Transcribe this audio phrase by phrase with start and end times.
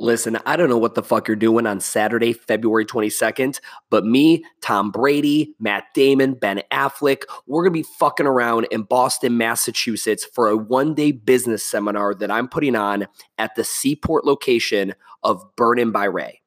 [0.00, 4.42] Listen, I don't know what the fuck you're doing on Saturday, February 22nd, but me,
[4.62, 10.24] Tom Brady, Matt Damon, Ben Affleck, we're going to be fucking around in Boston, Massachusetts
[10.24, 15.44] for a one day business seminar that I'm putting on at the Seaport location of
[15.54, 16.40] Burnin' by Ray.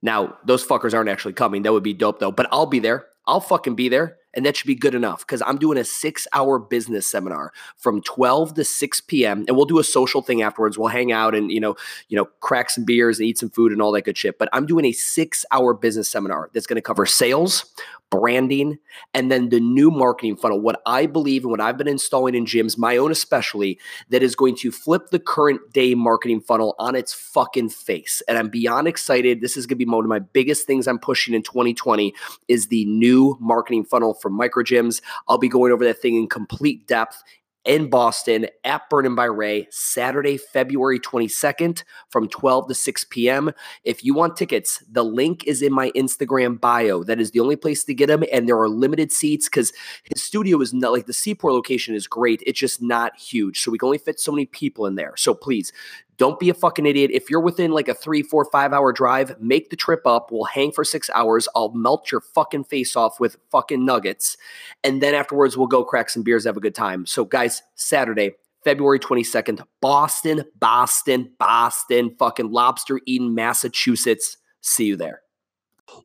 [0.00, 1.62] Now, those fuckers aren't actually coming.
[1.62, 3.06] That would be dope though, but I'll be there.
[3.26, 6.26] I'll fucking be there and that should be good enough because I'm doing a six
[6.32, 9.44] hour business seminar from 12 to 6 p.m.
[9.48, 10.78] and we'll do a social thing afterwards.
[10.78, 11.76] We'll hang out and you know,
[12.08, 14.38] you know, crack some beers and eat some food and all that good shit.
[14.38, 17.64] But I'm doing a six hour business seminar that's going to cover sales,
[18.12, 18.78] branding,
[19.14, 20.60] and then the new marketing funnel.
[20.60, 23.78] What I believe and what I've been installing in gyms, my own especially,
[24.10, 28.22] that is going to flip the current day marketing funnel on its fucking face.
[28.28, 29.40] And I'm beyond excited.
[29.40, 32.14] This is going to be one of my biggest things I'm pushing in 2020
[32.48, 35.02] is the new marketing funnel for micro gyms.
[35.28, 37.22] I'll be going over that thing in complete depth
[37.64, 43.52] in Boston at Burnin' by Ray, Saturday, February 22nd from 12 to 6 p.m.
[43.84, 47.04] If you want tickets, the link is in my Instagram bio.
[47.04, 48.24] That is the only place to get them.
[48.32, 49.72] And there are limited seats because
[50.04, 52.42] his studio is not like the Seaport location is great.
[52.46, 53.60] It's just not huge.
[53.60, 55.14] So we can only fit so many people in there.
[55.16, 55.72] So please
[56.18, 57.10] don't be a fucking idiot.
[57.12, 60.30] If you're within like a three, four, five hour drive, make the trip up.
[60.30, 61.48] We'll hang for six hours.
[61.56, 64.36] I'll melt your fucking face off with fucking nuggets.
[64.84, 67.06] And then afterwards, we'll go crack some beers, have a good time.
[67.06, 68.32] So, guys, Saturday,
[68.64, 74.36] February 22nd, Boston, Boston, Boston, fucking lobster eating Massachusetts.
[74.60, 75.21] See you there.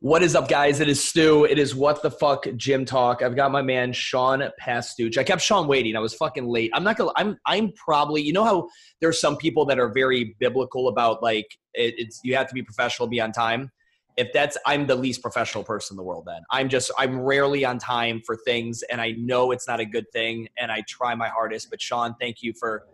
[0.00, 0.80] What is up, guys?
[0.80, 1.44] It is Stu.
[1.44, 3.22] It is What the Fuck Gym Talk.
[3.22, 5.18] I've got my man Sean Pastuch.
[5.18, 5.96] I kept Sean waiting.
[5.96, 6.70] I was fucking late.
[6.74, 7.10] I'm not gonna.
[7.16, 7.36] I'm.
[7.46, 8.22] I'm probably.
[8.22, 8.68] You know how
[9.00, 12.62] there's some people that are very biblical about like it, it's you have to be
[12.62, 13.70] professional, be on time.
[14.16, 16.24] If that's, I'm the least professional person in the world.
[16.26, 16.90] Then I'm just.
[16.98, 20.70] I'm rarely on time for things, and I know it's not a good thing, and
[20.70, 21.70] I try my hardest.
[21.70, 22.84] But Sean, thank you for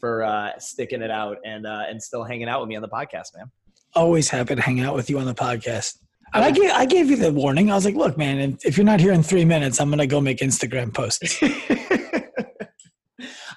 [0.00, 2.88] for uh, sticking it out and uh, and still hanging out with me on the
[2.88, 3.50] podcast, man.
[3.94, 5.98] Always happy to hang out with you on the podcast.
[6.42, 7.70] I gave I gave you the warning.
[7.70, 10.20] I was like, look, man, if you're not here in three minutes, I'm gonna go
[10.20, 11.40] make Instagram posts.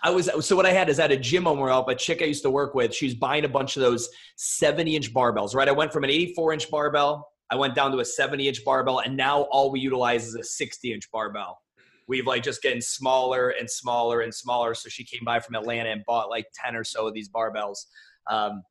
[0.04, 2.26] I was so what I had is at a gym owner up a chick I
[2.26, 2.94] used to work with.
[2.94, 5.56] She's buying a bunch of those 70 inch barbells.
[5.56, 8.64] Right, I went from an 84 inch barbell, I went down to a 70 inch
[8.64, 11.60] barbell, and now all we utilize is a 60 inch barbell.
[12.08, 14.74] We've like just getting smaller and smaller and smaller.
[14.76, 17.78] So she came by from Atlanta and bought like 10 or so of these barbells.
[18.30, 18.64] Um,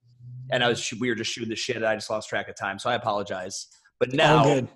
[0.50, 1.76] and I was we were just shooting the shit.
[1.76, 3.66] And I just lost track of time, so I apologize.
[3.98, 4.66] But now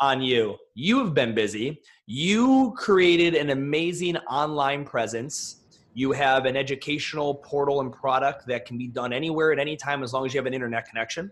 [0.00, 0.56] on you.
[0.74, 1.82] You have been busy.
[2.06, 5.56] You created an amazing online presence.
[5.94, 10.02] You have an educational portal and product that can be done anywhere at any time
[10.02, 11.30] as long as you have an internet connection.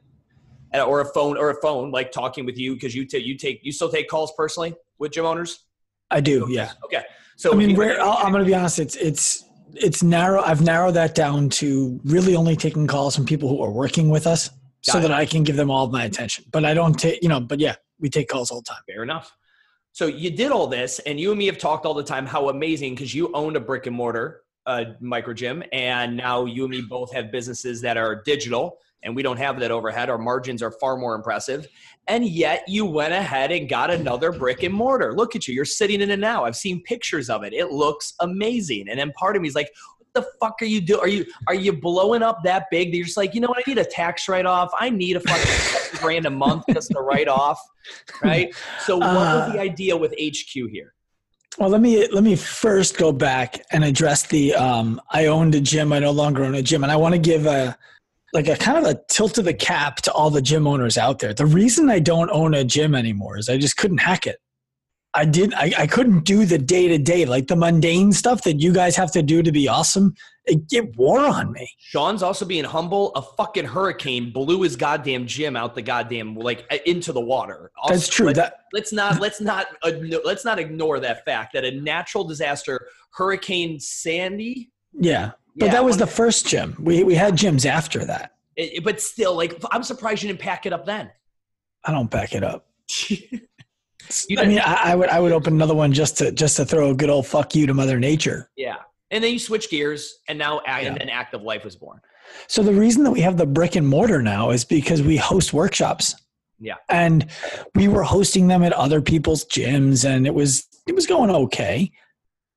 [0.75, 3.61] Or a phone or a phone like talking with you because you take you take
[3.63, 5.65] you still take calls personally with gym owners?
[6.11, 6.73] I do yeah.
[6.85, 7.03] Okay.
[7.37, 11.15] So i mean i'm going to be honest it's it's it's narrow i've narrowed that
[11.15, 14.51] down to really only taking calls from people who are working with us
[14.87, 15.03] Got so it.
[15.03, 16.45] that I can give them all of my attention.
[16.53, 18.83] But I don't take, you know, but yeah, we take calls all the time.
[18.87, 19.35] Fair enough.
[19.93, 22.51] So you did all this, and you and me have talked all the time how
[22.51, 26.71] amazing because you owned a brick and mortar uh, micro gym, and now you and
[26.71, 30.11] me both have businesses that are digital, and we don't have that overhead.
[30.11, 31.67] Our margins are far more impressive,
[32.09, 35.15] and yet you went ahead and got another brick and mortar.
[35.15, 36.45] Look at you, you're sitting in it now.
[36.45, 37.55] I've seen pictures of it.
[37.55, 39.71] It looks amazing, and then part of me is like,
[40.17, 41.01] the fuck are you doing?
[41.01, 43.59] Are you are you blowing up that big that you're just like, you know what?
[43.59, 44.73] I need a tax write off.
[44.79, 47.61] I need a fucking grand a month just to write off,
[48.23, 48.55] right?
[48.81, 50.95] So, what uh, was the idea with HQ here?
[51.59, 54.55] Well, let me let me first go back and address the.
[54.55, 55.93] Um, I owned a gym.
[55.93, 57.77] I no longer own a gym, and I want to give a
[58.33, 61.21] like a kind of a tilt of the cap to all the gym owners out
[61.21, 61.33] there.
[61.33, 64.39] The reason I don't own a gym anymore is I just couldn't hack it.
[65.17, 68.61] I did I, I couldn't do the day to day like the mundane stuff that
[68.61, 70.15] you guys have to do to be awesome.
[70.45, 71.69] It, it wore on me.
[71.79, 73.13] Sean's also being humble.
[73.17, 77.73] A fucking hurricane blew his goddamn gym out the goddamn like into the water.
[77.83, 78.27] Also, That's true.
[78.27, 82.23] Let, that, let's not let's not uh, let's not ignore that fact that a natural
[82.23, 84.71] disaster, Hurricane Sandy.
[84.93, 86.77] Yeah, but yeah, that was the first gym.
[86.79, 88.35] We we had gyms after that.
[88.55, 91.11] It, but still, like I'm surprised you didn't pack it up then.
[91.85, 92.67] I don't pack it up.
[94.39, 96.91] I mean, I, I, would I would open another one just to just to throw
[96.91, 98.51] a good old fuck you to Mother Nature.
[98.57, 98.77] Yeah,
[99.11, 100.95] and then you switch gears, and now yeah.
[100.95, 102.01] an active life was born.
[102.49, 105.53] So the reason that we have the brick and mortar now is because we host
[105.53, 106.15] workshops.
[106.59, 107.27] Yeah, and
[107.75, 111.91] we were hosting them at other people's gyms, and it was it was going okay.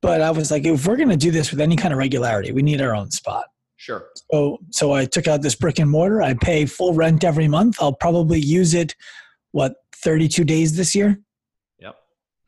[0.02, 2.54] But I was like, if we're going to do this with any kind of regularity,
[2.54, 3.45] we need our own spot.
[3.75, 4.07] Sure.
[4.31, 6.22] So so I took out this brick and mortar.
[6.22, 7.78] I pay full rent every month.
[7.81, 8.95] I'll probably use it
[9.52, 11.19] what 32 days this year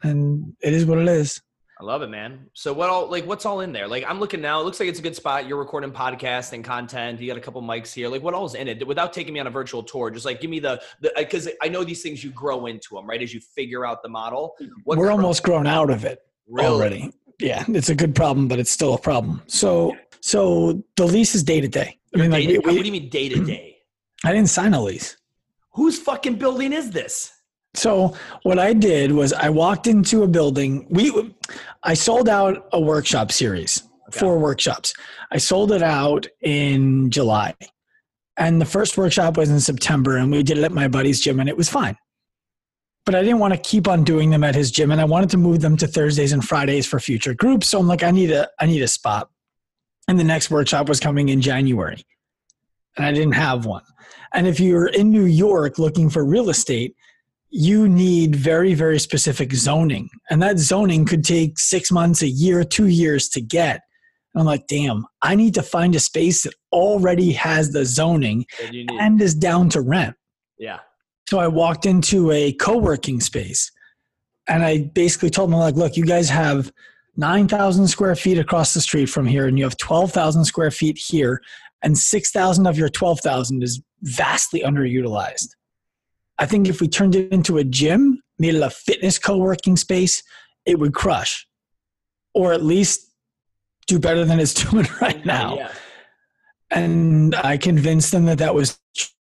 [0.04, 1.42] and it is what it is.
[1.82, 2.46] I love it, man.
[2.54, 3.88] So what all like what's all in there?
[3.88, 4.62] Like I'm looking now.
[4.62, 5.48] It looks like it's a good spot.
[5.48, 7.20] You're recording podcast and content.
[7.20, 8.08] You got a couple mics here.
[8.08, 8.86] Like what all's in it?
[8.86, 11.50] Without taking me on a virtual tour, just like give me the the uh, because
[11.60, 13.20] I know these things you grow into them, right?
[13.20, 14.56] As you figure out the model.
[14.84, 16.68] What We're almost grown out of it really?
[16.68, 17.14] already.
[17.40, 19.42] Yeah, it's a good problem, but it's still a problem.
[19.48, 21.98] So so the lease is day to day.
[22.14, 23.78] I mean, like, we, what do you mean day to day?
[24.24, 25.18] I didn't sign a lease.
[25.74, 27.34] Whose fucking building is this?
[27.74, 30.86] So what I did was I walked into a building.
[30.90, 31.34] We
[31.84, 34.20] I sold out a workshop series, okay.
[34.20, 34.94] four workshops.
[35.32, 37.56] I sold it out in July.
[38.38, 41.40] And the first workshop was in September and we did it at my buddy's gym
[41.40, 41.98] and it was fine.
[43.06, 45.30] But I didn't want to keep on doing them at his gym and I wanted
[45.32, 47.70] to move them to Thursdays and Fridays for future groups.
[47.70, 49.30] So I'm like I need a I need a spot.
[50.08, 52.04] And the next workshop was coming in January.
[52.98, 53.84] And I didn't have one.
[54.34, 56.96] And if you're in New York looking for real estate,
[57.52, 60.10] you need very, very specific zoning.
[60.30, 63.82] And that zoning could take six months, a year, two years to get.
[64.34, 68.46] And I'm like, damn, I need to find a space that already has the zoning
[68.72, 70.16] and is down to rent.
[70.58, 70.80] Yeah.
[71.30, 73.70] So I walked into a co working space
[74.48, 76.72] and I basically told them, like, look, you guys have
[77.18, 81.42] 9,000 square feet across the street from here, and you have 12,000 square feet here,
[81.84, 85.50] and 6,000 of your 12,000 is vastly underutilized.
[86.42, 89.78] I think if we turned it into a gym, made it a fitness co working
[89.78, 90.24] space,
[90.66, 91.48] it would crush.
[92.34, 93.12] Or at least
[93.88, 95.56] do better than it's doing right now.
[95.56, 95.72] Yeah.
[96.72, 98.80] And I convinced them that that was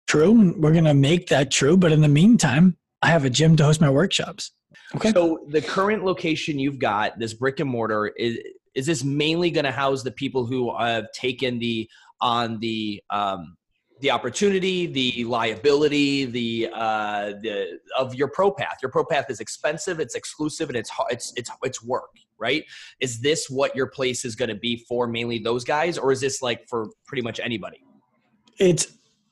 [0.07, 0.55] true.
[0.57, 1.77] We're going to make that true.
[1.77, 4.51] But in the meantime, I have a gym to host my workshops.
[4.95, 5.11] Okay.
[5.11, 8.39] So the current location you've got, this brick and mortar, is
[8.73, 11.87] is this mainly going to house the people who have taken the
[12.19, 13.55] on the um,
[14.01, 18.77] the opportunity, the liability, the uh, the of your pro path.
[18.81, 22.63] Your pro path is expensive, it's exclusive, and it's it's it's it's work, right?
[22.99, 26.21] Is this what your place is going to be for mainly those guys, or is
[26.21, 27.81] this like for pretty much anybody?
[28.59, 28.87] It's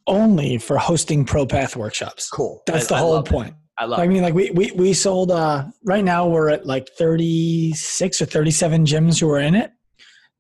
[0.07, 2.29] only for hosting pro path workshops.
[2.29, 2.61] Cool.
[2.65, 3.49] That's I, the whole point.
[3.49, 3.55] It.
[3.77, 3.99] I love.
[3.99, 5.31] I mean, like we we we sold.
[5.31, 9.55] uh Right now, we're at like thirty six or thirty seven gyms who are in
[9.55, 9.71] it.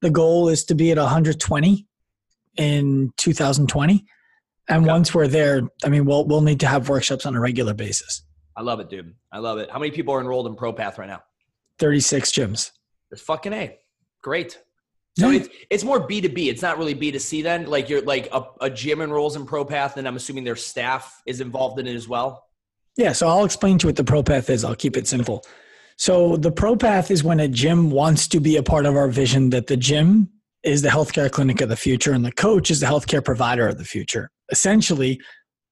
[0.01, 1.87] The goal is to be at one hundred twenty
[2.57, 4.05] in 2020
[4.69, 4.91] and okay.
[4.91, 8.23] once we're there, I mean, we'll we'll need to have workshops on a regular basis.
[8.55, 9.13] I love it, dude.
[9.31, 9.69] I love it.
[9.69, 11.23] How many people are enrolled in ProPath right now?
[11.79, 12.71] Thirty six gyms.
[13.11, 13.77] It's fucking a
[14.21, 14.59] great.
[15.19, 15.39] So yeah.
[15.41, 16.49] it's it's more B two B.
[16.49, 17.65] It's not really B two C then.
[17.65, 21.41] Like you're like a, a gym enrolls in ProPath, and I'm assuming their staff is
[21.41, 22.47] involved in it as well.
[22.95, 23.11] Yeah.
[23.11, 24.63] So I'll explain to you what the ProPath is.
[24.63, 25.43] I'll keep it simple.
[25.97, 29.49] So the ProPath is when a gym wants to be a part of our vision
[29.49, 30.29] that the gym
[30.63, 33.77] is the healthcare clinic of the future and the coach is the healthcare provider of
[33.77, 35.19] the future essentially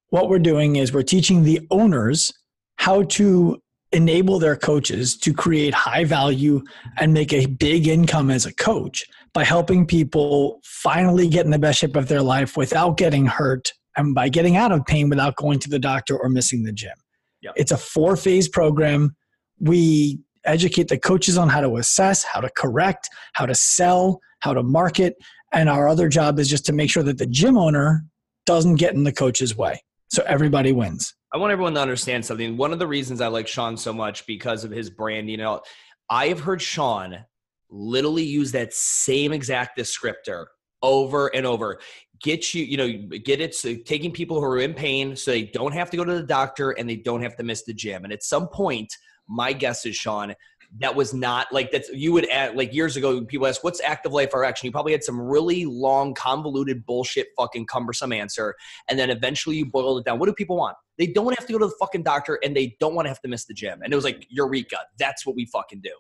[0.10, 2.32] what we're doing is we're teaching the owners
[2.78, 3.58] how to
[3.94, 6.62] enable their coaches to create high value
[6.98, 9.04] and make a big income as a coach
[9.34, 13.74] by helping people finally get in the best shape of their life without getting hurt
[13.98, 16.96] and by getting out of pain without going to the doctor or missing the gym.
[17.42, 17.54] Yep.
[17.58, 19.16] It's a four phase program.
[19.60, 24.54] We educate the coaches on how to assess, how to correct, how to sell, how
[24.54, 25.16] to market.
[25.54, 28.06] And our other job is just to make sure that the gym owner
[28.46, 29.82] doesn't get in the coach's way.
[30.10, 31.14] So everybody wins.
[31.34, 32.58] I want everyone to understand something.
[32.58, 35.62] One of the reasons I like Sean so much because of his brand, you know,
[36.10, 37.24] I have heard Sean
[37.70, 40.48] literally use that same exact descriptor
[40.82, 41.80] over and over.
[42.22, 45.44] Get you, you know, get it so taking people who are in pain so they
[45.44, 48.04] don't have to go to the doctor and they don't have to miss the gym.
[48.04, 48.94] And at some point,
[49.28, 50.36] my guess is Sean,
[50.80, 54.14] that was not like that's you would add like years ago people ask what's active
[54.14, 58.56] life or action you probably had some really long convoluted bullshit fucking cumbersome answer
[58.90, 61.54] and then eventually you boiled it down what do people want they don't have to
[61.54, 63.82] go to the fucking doctor and they don't want to have to miss the gym
[63.84, 65.92] and it was like eureka that's what we fucking do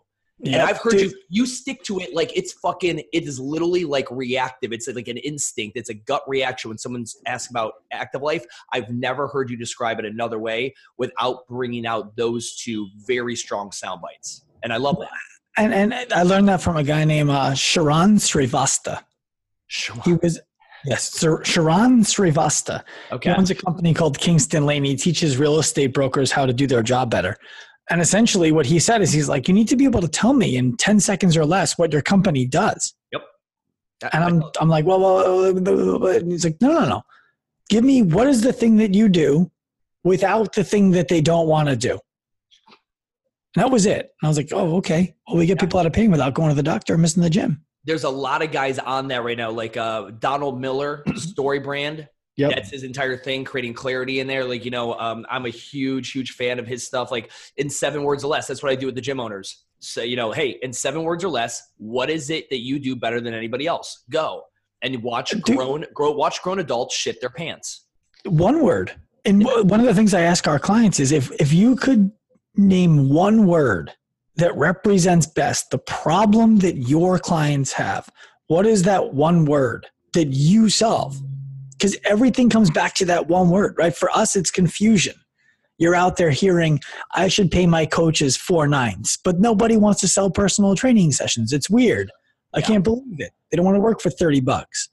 [0.43, 1.11] Yep, and I've heard dude.
[1.11, 4.73] you you stick to it like it's fucking it is literally like reactive.
[4.73, 5.77] It's like an instinct.
[5.77, 8.43] It's a gut reaction when someone's asked about active life.
[8.73, 13.71] I've never heard you describe it another way without bringing out those two very strong
[13.71, 15.09] sound bites and I love that.
[15.57, 19.03] And and I learned that from a guy named uh, Sharran Srivatsaa.
[20.05, 20.39] He was
[20.85, 22.83] yes, Sir, Sharran Srivatsaa.
[23.11, 24.83] Okay, he owns a company called Kingston Lane.
[24.83, 27.37] He teaches real estate brokers how to do their job better.
[27.89, 30.33] And essentially, what he said is, he's like, you need to be able to tell
[30.33, 32.93] me in ten seconds or less what your company does.
[33.11, 33.21] Yep.
[34.13, 37.01] And I'm I'm like, well, well, and he's like, no, no, no.
[37.69, 39.51] Give me what is the thing that you do
[40.03, 41.99] without the thing that they don't want to do.
[43.55, 43.99] And that was it.
[43.99, 45.15] And I was like, oh, okay.
[45.27, 47.29] Well, we get people out of pain without going to the doctor or missing the
[47.29, 47.63] gym.
[47.83, 52.07] There's a lot of guys on that right now, like uh, Donald Miller, Story Brand.
[52.37, 52.51] Yep.
[52.55, 54.45] That's his entire thing, creating clarity in there.
[54.45, 57.11] Like, you know, um, I'm a huge, huge fan of his stuff.
[57.11, 59.65] Like in seven words or less, that's what I do with the gym owners.
[59.79, 62.95] So, you know, hey, in seven words or less, what is it that you do
[62.95, 64.03] better than anybody else?
[64.09, 64.43] Go
[64.81, 65.43] and watch Dude.
[65.43, 67.85] grown, grow, watch grown adults shit their pants.
[68.23, 68.93] One word.
[69.25, 72.11] And one of the things I ask our clients is if if you could
[72.55, 73.91] name one word
[74.35, 78.09] that represents best the problem that your clients have,
[78.47, 81.19] what is that one word that you solve?
[81.71, 83.95] Because everything comes back to that one word, right?
[83.95, 85.15] For us, it's confusion.
[85.77, 86.79] You're out there hearing,
[87.13, 91.51] I should pay my coaches four nines, but nobody wants to sell personal training sessions.
[91.53, 92.11] It's weird.
[92.53, 92.67] I Yeah.
[92.67, 93.31] can't believe it.
[93.49, 94.89] They don't want to work for 30 bucks.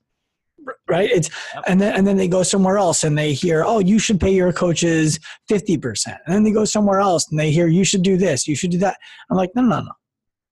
[0.89, 1.11] Right?
[1.11, 1.65] It's Yep.
[1.67, 4.33] and then and then they go somewhere else and they hear, oh, you should pay
[4.35, 5.19] your coaches
[5.51, 6.07] 50%.
[6.27, 8.71] And then they go somewhere else and they hear you should do this, you should
[8.71, 8.99] do that.
[9.31, 9.93] I'm like, no, no, no.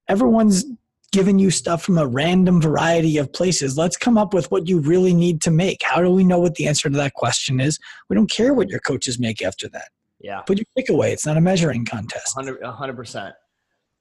[0.08, 0.64] Everyone's
[1.12, 3.78] giving you stuff from a random variety of places.
[3.78, 5.82] Let's come up with what you really need to make.
[5.82, 7.78] How do we know what the answer to that question is?
[8.08, 9.88] We don't care what your coaches make after that.
[10.20, 10.40] Yeah.
[10.42, 11.12] Put your pick away.
[11.12, 12.34] It's not a measuring contest.
[12.34, 13.34] hundred a hundred percent.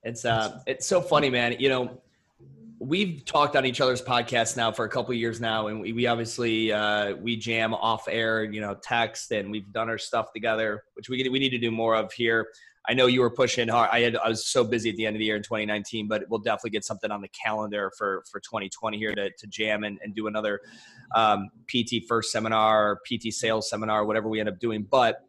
[0.03, 1.55] It's uh, it's so funny, man.
[1.59, 2.01] You know,
[2.79, 6.07] we've talked on each other's podcasts now for a couple years now, and we, we
[6.07, 10.83] obviously uh, we jam off air, you know, text, and we've done our stuff together,
[10.93, 12.47] which we we need to do more of here.
[12.87, 13.89] I know you were pushing hard.
[13.91, 16.23] I had I was so busy at the end of the year in 2019, but
[16.29, 19.97] we'll definitely get something on the calendar for for 2020 here to, to jam and,
[20.03, 20.61] and do another
[21.15, 24.83] um, PT first seminar, PT sales seminar, whatever we end up doing.
[24.83, 25.21] But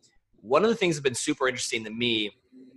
[0.42, 2.30] one of the things that's been super interesting to me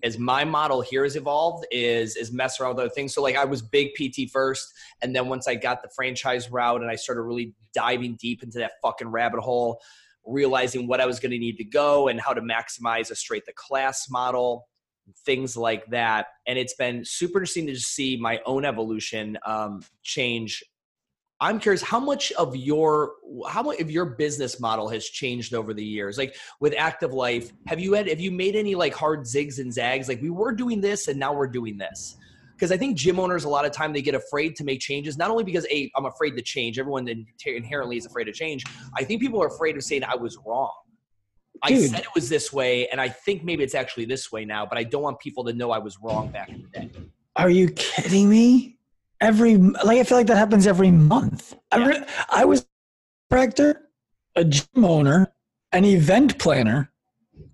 [0.03, 3.13] as my model here has evolved is is mess around with other things.
[3.13, 6.81] So like I was big PT first, and then once I got the franchise route
[6.81, 9.81] and I started really diving deep into that fucking rabbit hole,
[10.25, 13.45] realizing what I was going to need to go and how to maximize a straight
[13.45, 14.67] the class model,
[15.25, 16.27] things like that.
[16.47, 20.63] And it's been super interesting to see my own evolution um, change.
[21.41, 23.13] I'm curious how much of your
[23.47, 26.17] how much of your business model has changed over the years.
[26.17, 29.73] Like with active life, have you had have you made any like hard zigs and
[29.73, 30.09] zags?
[30.09, 32.17] Like we were doing this and now we're doing this.
[32.55, 35.17] Because I think gym owners a lot of time they get afraid to make changes,
[35.17, 36.77] not only because a I'm afraid to change.
[36.77, 37.07] Everyone
[37.45, 38.65] inherently is afraid to change.
[38.97, 40.73] I think people are afraid of saying I was wrong.
[41.63, 44.65] I said it was this way, and I think maybe it's actually this way now.
[44.65, 46.89] But I don't want people to know I was wrong back in the day.
[47.35, 48.78] Are you kidding me?
[49.21, 51.55] Every like I feel like that happens every month.
[51.71, 52.65] I, re- I was a
[53.29, 53.89] director,
[54.35, 55.33] a gym owner,
[55.71, 56.91] an event planner,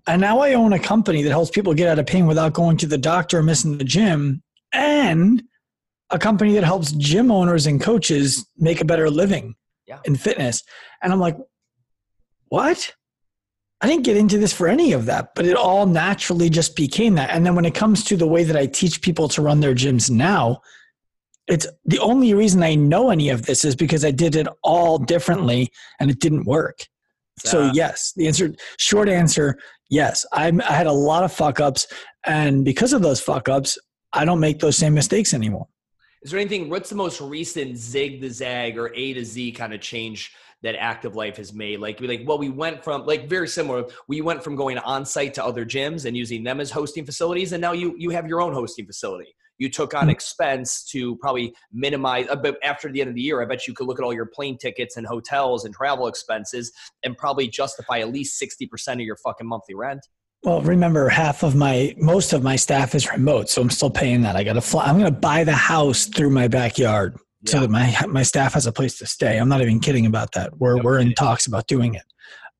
[0.06, 2.76] and now I own a company that helps people get out of pain without going
[2.78, 4.42] to the doctor or missing the gym,
[4.72, 5.42] and
[6.10, 9.56] a company that helps gym owners and coaches make a better living
[9.88, 9.98] Yeah.
[10.04, 10.62] in fitness.
[11.02, 11.36] And I'm like,
[12.48, 12.94] what?
[13.80, 17.14] I didn't get into this for any of that, but it all naturally just became
[17.16, 17.30] that.
[17.30, 19.74] And then when it comes to the way that I teach people to run their
[19.74, 20.62] gyms now,
[21.46, 24.98] it's the only reason I know any of this is because I did it all
[24.98, 26.86] differently and it didn't work.
[27.38, 29.58] So yes, the answer, short answer,
[29.90, 30.24] yes.
[30.32, 31.86] I'm, I had a lot of fuck ups,
[32.24, 33.76] and because of those fuck ups,
[34.12, 35.68] I don't make those same mistakes anymore.
[36.22, 36.70] Is there anything?
[36.70, 40.74] What's the most recent zig to zag or A to Z kind of change that
[40.76, 41.78] Active Life has made?
[41.78, 43.84] Like, like, well, we went from like very similar.
[44.08, 47.52] We went from going on site to other gyms and using them as hosting facilities,
[47.52, 49.36] and now you you have your own hosting facility.
[49.58, 50.10] You took on Hmm.
[50.10, 52.26] expense to probably minimize.
[52.28, 54.12] uh, But after the end of the year, I bet you could look at all
[54.12, 56.72] your plane tickets and hotels and travel expenses
[57.04, 60.06] and probably justify at least sixty percent of your fucking monthly rent.
[60.42, 64.20] Well, remember, half of my, most of my staff is remote, so I'm still paying
[64.22, 64.36] that.
[64.36, 64.84] I got to fly.
[64.84, 68.66] I'm going to buy the house through my backyard so that my my staff has
[68.66, 69.38] a place to stay.
[69.38, 70.56] I'm not even kidding about that.
[70.58, 72.04] We're No we're in talks about doing it.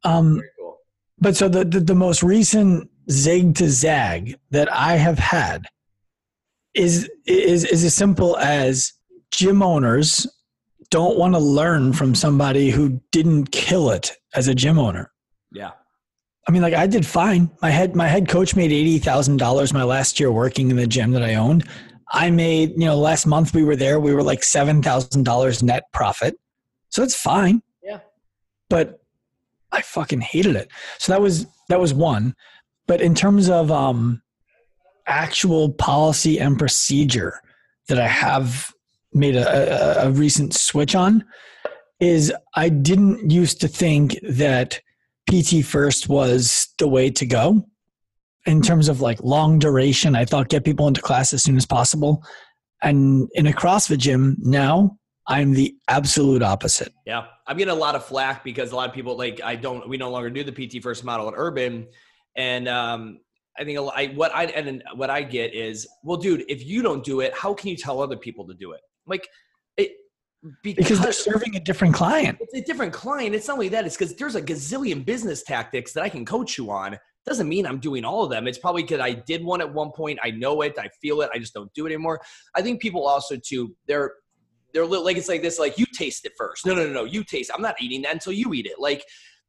[0.04, 0.78] Um, cool.
[1.18, 5.66] but so the, the the most recent zig to zag that I have had
[6.76, 8.92] is is is as simple as
[9.30, 10.26] gym owners
[10.90, 15.10] don't want to learn from somebody who didn't kill it as a gym owner.
[15.52, 15.72] Yeah.
[16.48, 17.50] I mean, like I did fine.
[17.60, 20.86] My head my head coach made eighty thousand dollars my last year working in the
[20.86, 21.66] gym that I owned.
[22.12, 25.62] I made, you know, last month we were there, we were like seven thousand dollars
[25.62, 26.38] net profit.
[26.90, 27.62] So it's fine.
[27.82, 27.98] Yeah.
[28.68, 29.00] But
[29.72, 30.68] I fucking hated it.
[30.98, 32.36] So that was that was one.
[32.86, 34.22] But in terms of um
[35.06, 37.40] actual policy and procedure
[37.88, 38.72] that I have
[39.12, 41.24] made a, a, a recent switch on
[42.00, 44.80] is I didn't used to think that
[45.30, 47.66] PT first was the way to go
[48.44, 50.14] in terms of like long duration.
[50.14, 52.22] I thought get people into class as soon as possible.
[52.82, 56.92] And in a CrossFit gym now, I'm the absolute opposite.
[57.04, 59.88] Yeah, I'm getting a lot of flack because a lot of people like I don't.
[59.88, 61.88] We no longer do the PT first model at Urban,
[62.36, 63.18] and um,
[63.58, 66.44] I think a lot, I, what I and then what I get is, well, dude,
[66.48, 68.80] if you don't do it, how can you tell other people to do it?
[69.06, 69.28] Like,
[69.76, 69.92] it
[70.62, 72.38] Because they're serving a different client.
[72.40, 73.34] it's a different client.
[73.34, 76.58] It's not only that; it's because there's a gazillion business tactics that I can coach
[76.58, 78.46] you on doesn't mean I'm doing all of them.
[78.46, 80.18] It's probably because I did one at one point.
[80.22, 80.76] I know it.
[80.78, 81.30] I feel it.
[81.34, 82.20] I just don't do it anymore.
[82.54, 84.12] I think people also too they're
[84.72, 86.64] they're like it's like this like you taste it first.
[86.64, 87.04] No, no, no, no.
[87.04, 87.50] You taste.
[87.52, 88.78] I'm not eating that until you eat it.
[88.78, 89.04] Like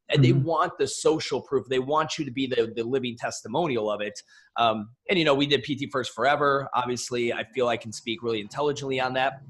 [0.09, 0.43] and they mm-hmm.
[0.43, 1.67] want the social proof.
[1.67, 4.19] They want you to be the, the living testimonial of it.
[4.55, 6.69] Um, and you know, we did PT First Forever.
[6.73, 9.41] Obviously, I feel I can speak really intelligently on that.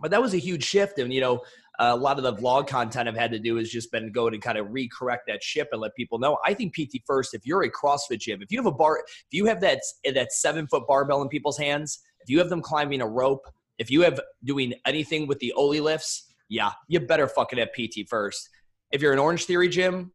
[0.00, 1.40] But that was a huge shift, and you know,
[1.78, 4.42] a lot of the vlog content I've had to do has just been going and
[4.42, 6.38] kind of recorrect that ship and let people know.
[6.44, 7.34] I think PT First.
[7.34, 9.80] If you're a CrossFit gym, if you have a bar, if you have that
[10.12, 13.46] that seven foot barbell in people's hands, if you have them climbing a rope,
[13.78, 18.08] if you have doing anything with the Oly lifts, yeah, you better fucking have PT
[18.08, 18.48] First.
[18.94, 20.12] If you're an Orange Theory gym,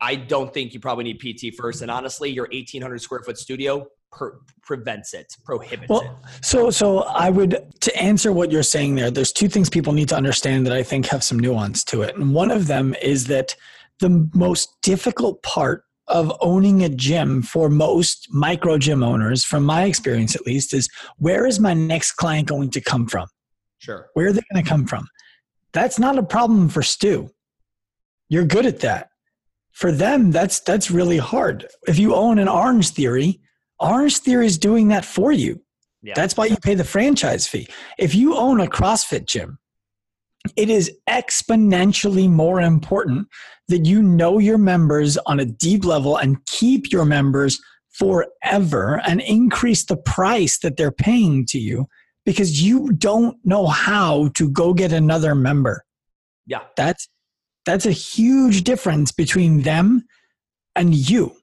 [0.00, 1.82] I don't think you probably need PT first.
[1.82, 6.44] And honestly, your 1,800 square foot studio per- prevents it, prohibits well, it.
[6.44, 9.10] So, so I would to answer what you're saying there.
[9.10, 12.14] There's two things people need to understand that I think have some nuance to it,
[12.16, 13.56] and one of them is that
[13.98, 19.84] the most difficult part of owning a gym for most micro gym owners, from my
[19.84, 23.26] experience at least, is where is my next client going to come from?
[23.78, 24.08] Sure.
[24.14, 25.08] Where are they going to come from?
[25.72, 27.33] That's not a problem for Stu.
[28.28, 29.10] You're good at that.
[29.72, 31.66] For them, that's that's really hard.
[31.88, 33.40] If you own an Orange Theory,
[33.80, 35.60] Orange Theory is doing that for you.
[36.02, 36.12] Yeah.
[36.14, 37.66] That's why you pay the franchise fee.
[37.98, 39.58] If you own a CrossFit gym,
[40.56, 43.26] it is exponentially more important
[43.68, 47.58] that you know your members on a deep level and keep your members
[47.90, 51.86] forever and increase the price that they're paying to you
[52.26, 55.84] because you don't know how to go get another member.
[56.46, 56.60] Yeah.
[56.76, 57.08] That's
[57.64, 60.06] that's a huge difference between them
[60.76, 61.36] and you.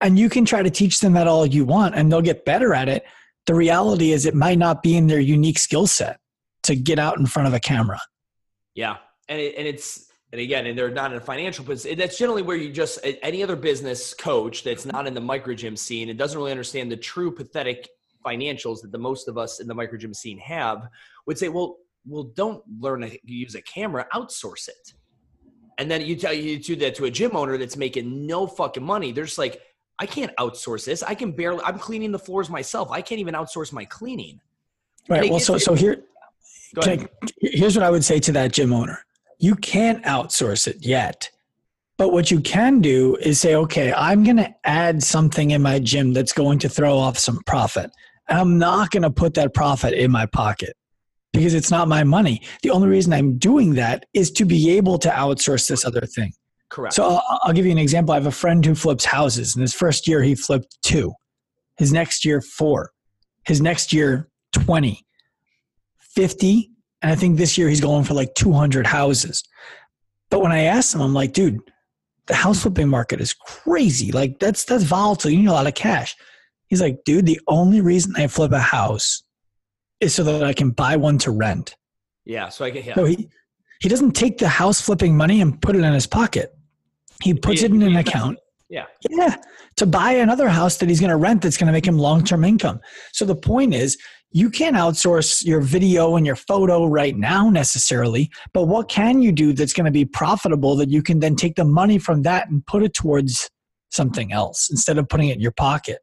[0.00, 2.74] And you can try to teach them that all you want and they'll get better
[2.74, 3.04] at it.
[3.46, 6.18] The reality is, it might not be in their unique skill set
[6.62, 8.00] to get out in front of a camera.
[8.74, 8.96] Yeah.
[9.28, 11.98] And, it, and it's, and again, and they're not in a financial position.
[11.98, 15.76] That's generally where you just, any other business coach that's not in the micro gym
[15.76, 17.88] scene and doesn't really understand the true pathetic
[18.24, 20.88] financials that the most of us in the micro gym scene have
[21.26, 24.94] would say, well, well, don't learn to use a camera, outsource it.
[25.78, 28.82] And then you tell you do that to a gym owner that's making no fucking
[28.82, 29.12] money.
[29.12, 29.60] They're just like,
[29.98, 31.02] I can't outsource this.
[31.02, 31.62] I can barely.
[31.64, 32.90] I'm cleaning the floors myself.
[32.90, 34.40] I can't even outsource my cleaning.
[35.08, 35.30] Right.
[35.30, 36.04] Well, so so here,
[36.82, 37.06] I,
[37.40, 39.04] here's what I would say to that gym owner:
[39.38, 41.30] You can't outsource it yet,
[41.96, 45.78] but what you can do is say, okay, I'm going to add something in my
[45.78, 47.90] gym that's going to throw off some profit.
[48.28, 50.76] And I'm not going to put that profit in my pocket
[51.34, 52.40] because it's not my money.
[52.62, 56.32] The only reason I'm doing that is to be able to outsource this other thing.
[56.70, 56.94] Correct.
[56.94, 58.12] So I'll, I'll give you an example.
[58.12, 59.56] I have a friend who flips houses.
[59.56, 61.12] In his first year, he flipped two.
[61.76, 62.90] His next year, four.
[63.46, 65.04] His next year, 20,
[65.98, 66.70] 50.
[67.02, 69.42] And I think this year he's going for like 200 houses.
[70.30, 71.60] But when I asked him, I'm like, dude,
[72.26, 74.12] the house flipping market is crazy.
[74.12, 75.30] Like that's that's volatile.
[75.30, 76.16] You need a lot of cash.
[76.68, 79.22] He's like, dude, the only reason I flip a house
[80.04, 81.76] is so that I can buy one to rent.
[82.24, 82.84] Yeah, so I can.
[82.84, 82.94] Yeah.
[82.94, 83.28] So he
[83.80, 86.54] he doesn't take the house flipping money and put it in his pocket.
[87.22, 88.38] He puts he, it in an account.
[88.68, 88.86] Yeah.
[89.08, 89.36] Yeah.
[89.76, 92.24] To buy another house that he's going to rent that's going to make him long
[92.24, 92.80] term income.
[93.12, 93.98] So the point is,
[94.30, 99.30] you can't outsource your video and your photo right now necessarily, but what can you
[99.30, 102.48] do that's going to be profitable that you can then take the money from that
[102.48, 103.48] and put it towards
[103.90, 106.00] something else instead of putting it in your pocket?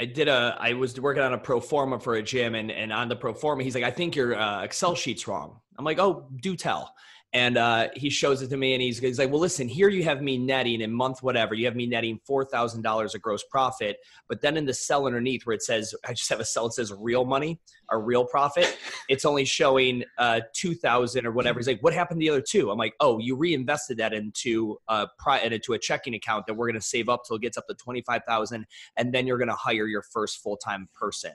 [0.00, 2.90] I did a I was working on a pro forma for a gym and and
[2.90, 5.60] on the pro forma he's like I think your uh, Excel sheet's wrong.
[5.76, 6.94] I'm like, "Oh, do tell."
[7.32, 10.02] And uh, he shows it to me and he's, he's like, well, listen, here you
[10.02, 11.54] have me netting in month whatever.
[11.54, 13.98] You have me netting $4,000 of gross profit.
[14.28, 16.72] But then in the cell underneath where it says, I just have a cell that
[16.72, 18.76] says real money or real profit,
[19.08, 21.60] it's only showing uh, 2000 or whatever.
[21.60, 22.70] He's like, what happened to the other two?
[22.70, 25.06] I'm like, oh, you reinvested that into a,
[25.42, 27.74] into a checking account that we're going to save up till it gets up to
[27.74, 28.66] 25,000.
[28.96, 31.32] And then you're going to hire your first full-time person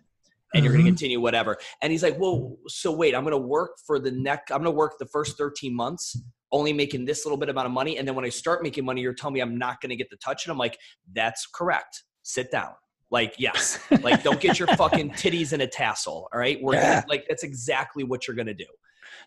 [0.56, 0.96] and you're going to mm-hmm.
[0.96, 1.58] continue whatever.
[1.82, 4.72] And he's like, well, so wait, I'm going to work for the next, I'm going
[4.72, 6.18] to work the first 13 months,
[6.52, 7.98] only making this little bit amount of money.
[7.98, 10.10] And then when I start making money, you're telling me I'm not going to get
[10.10, 10.46] the touch.
[10.46, 10.80] And I'm like,
[11.14, 12.04] that's correct.
[12.24, 12.72] Sit down.
[13.12, 16.28] Like, yes, like don't get your fucking titties in a tassel.
[16.34, 16.58] All right.
[16.62, 16.96] We're yeah.
[16.96, 18.66] gonna, like, that's exactly what you're going to do.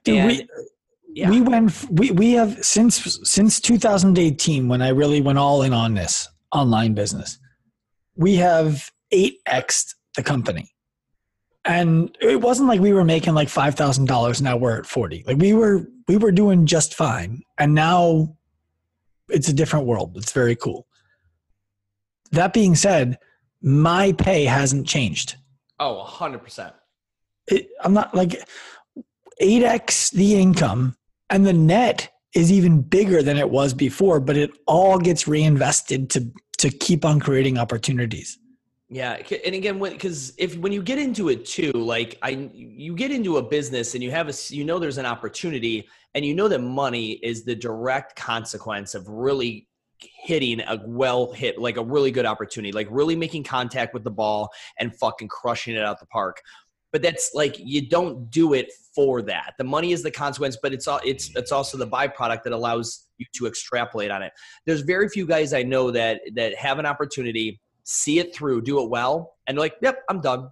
[0.04, 0.48] Dude, and, we,
[1.12, 1.30] yeah.
[1.30, 5.94] we went, we, we have since, since 2018, when I really went all in on
[5.94, 7.38] this online business,
[8.16, 10.72] we have 8x the company
[11.68, 14.40] and it wasn't like we were making like five thousand dollars.
[14.40, 15.22] Now we're at forty.
[15.26, 18.36] Like we were we were doing just fine, and now
[19.28, 20.16] it's a different world.
[20.16, 20.86] It's very cool.
[22.32, 23.18] That being said,
[23.62, 25.36] my pay hasn't changed.
[25.78, 26.74] Oh, hundred percent.
[27.82, 28.42] I'm not like
[29.40, 30.96] eight x the income,
[31.28, 34.20] and the net is even bigger than it was before.
[34.20, 38.38] But it all gets reinvested to to keep on creating opportunities.
[38.90, 43.10] Yeah, and again, because if when you get into it too, like I, you get
[43.10, 46.48] into a business and you have a, you know, there's an opportunity, and you know
[46.48, 49.68] that money is the direct consequence of really
[50.00, 54.10] hitting a well hit, like a really good opportunity, like really making contact with the
[54.10, 54.48] ball
[54.78, 56.40] and fucking crushing it out the park.
[56.90, 59.52] But that's like you don't do it for that.
[59.58, 63.06] The money is the consequence, but it's all it's it's also the byproduct that allows
[63.18, 64.32] you to extrapolate on it.
[64.64, 68.82] There's very few guys I know that that have an opportunity see it through, do
[68.82, 70.50] it well, and like, yep, I'm done.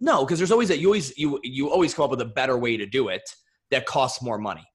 [0.00, 2.56] No, because there's always that you always you you always come up with a better
[2.56, 3.28] way to do it
[3.70, 4.66] that costs more money.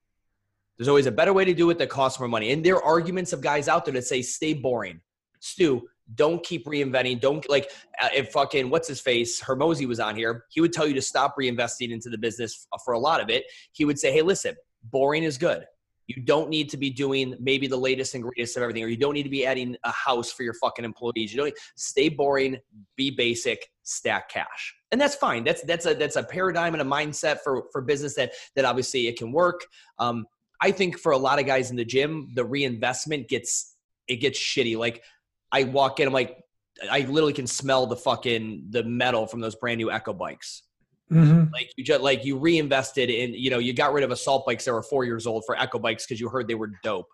[0.77, 2.51] There's always a better way to do it that costs more money.
[2.51, 5.01] And there are arguments of guys out there that say, stay boring.
[5.39, 7.19] Stu, don't keep reinventing.
[7.19, 10.85] Don't like uh, if fucking what's his face Hormozi was on here, he would tell
[10.87, 13.45] you to stop reinvesting into the business for a lot of it.
[13.71, 15.65] He would say, "Hey, listen, boring is good.
[16.07, 18.97] You don't need to be doing maybe the latest and greatest of everything, or you
[18.97, 21.33] don't need to be adding a house for your fucking employees.
[21.33, 22.57] You don't stay boring,
[22.95, 25.43] be basic, stack cash, and that's fine.
[25.43, 29.07] That's that's a that's a paradigm and a mindset for for business that that obviously
[29.07, 29.65] it can work.
[29.99, 30.25] Um,
[30.61, 33.75] I think for a lot of guys in the gym, the reinvestment gets
[34.07, 34.77] it gets shitty.
[34.77, 35.03] Like
[35.51, 36.43] I walk in, I'm like,
[36.89, 40.63] I literally can smell the fucking the metal from those brand new Echo bikes.
[41.11, 41.53] Mm-hmm.
[41.53, 44.65] Like you just like you reinvested in, you know, you got rid of assault bikes
[44.65, 47.07] that were four years old for Echo bikes because you heard they were dope.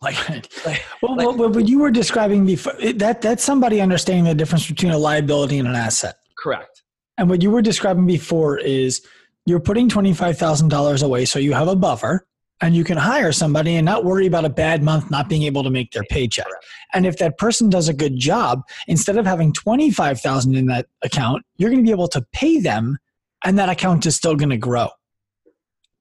[0.00, 0.28] Like,
[0.66, 4.66] like well, like, well, what you were describing before that that's somebody understanding the difference
[4.66, 6.16] between a liability and an asset.
[6.38, 6.82] Correct.
[7.18, 9.06] And what you were describing before is
[9.46, 12.26] you're putting twenty five thousand dollars away, so you have a buffer,
[12.62, 15.64] and you can hire somebody and not worry about a bad month not being able
[15.64, 16.46] to make their paycheck.
[16.94, 21.44] And if that person does a good job, instead of having 25,000 in that account,
[21.56, 22.98] you're going to be able to pay them
[23.44, 24.88] and that account is still going to grow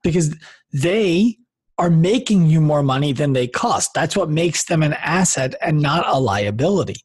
[0.03, 0.35] because
[0.71, 1.37] they
[1.79, 3.91] are making you more money than they cost.
[3.95, 7.01] That's what makes them an asset and not a liability.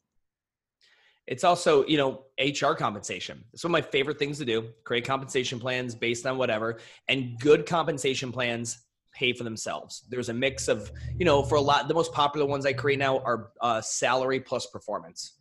[1.25, 3.43] It's also, you know, HR compensation.
[3.53, 4.69] It's one of my favorite things to do.
[4.83, 6.77] Create compensation plans based on whatever.
[7.09, 8.77] And good compensation plans
[9.17, 10.03] pay for themselves.
[10.09, 12.99] There's a mix of, you know, for a lot, the most popular ones I create
[12.99, 15.33] now are uh, salary plus performance.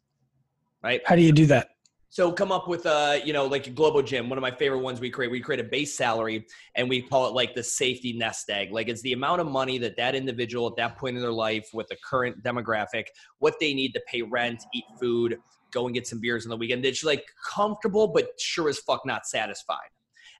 [0.82, 1.00] Right?
[1.04, 1.70] How do you do that?
[2.08, 4.30] So come up with a, you know, like a global gym.
[4.30, 5.30] One of my favorite ones we create.
[5.30, 8.72] We create a base salary, and we call it like the safety nest egg.
[8.72, 11.68] Like it's the amount of money that that individual at that point in their life,
[11.74, 13.06] with the current demographic,
[13.40, 15.38] what they need to pay rent, eat food,
[15.72, 16.86] go and get some beers on the weekend.
[16.86, 19.90] It's like comfortable, but sure as fuck not satisfied.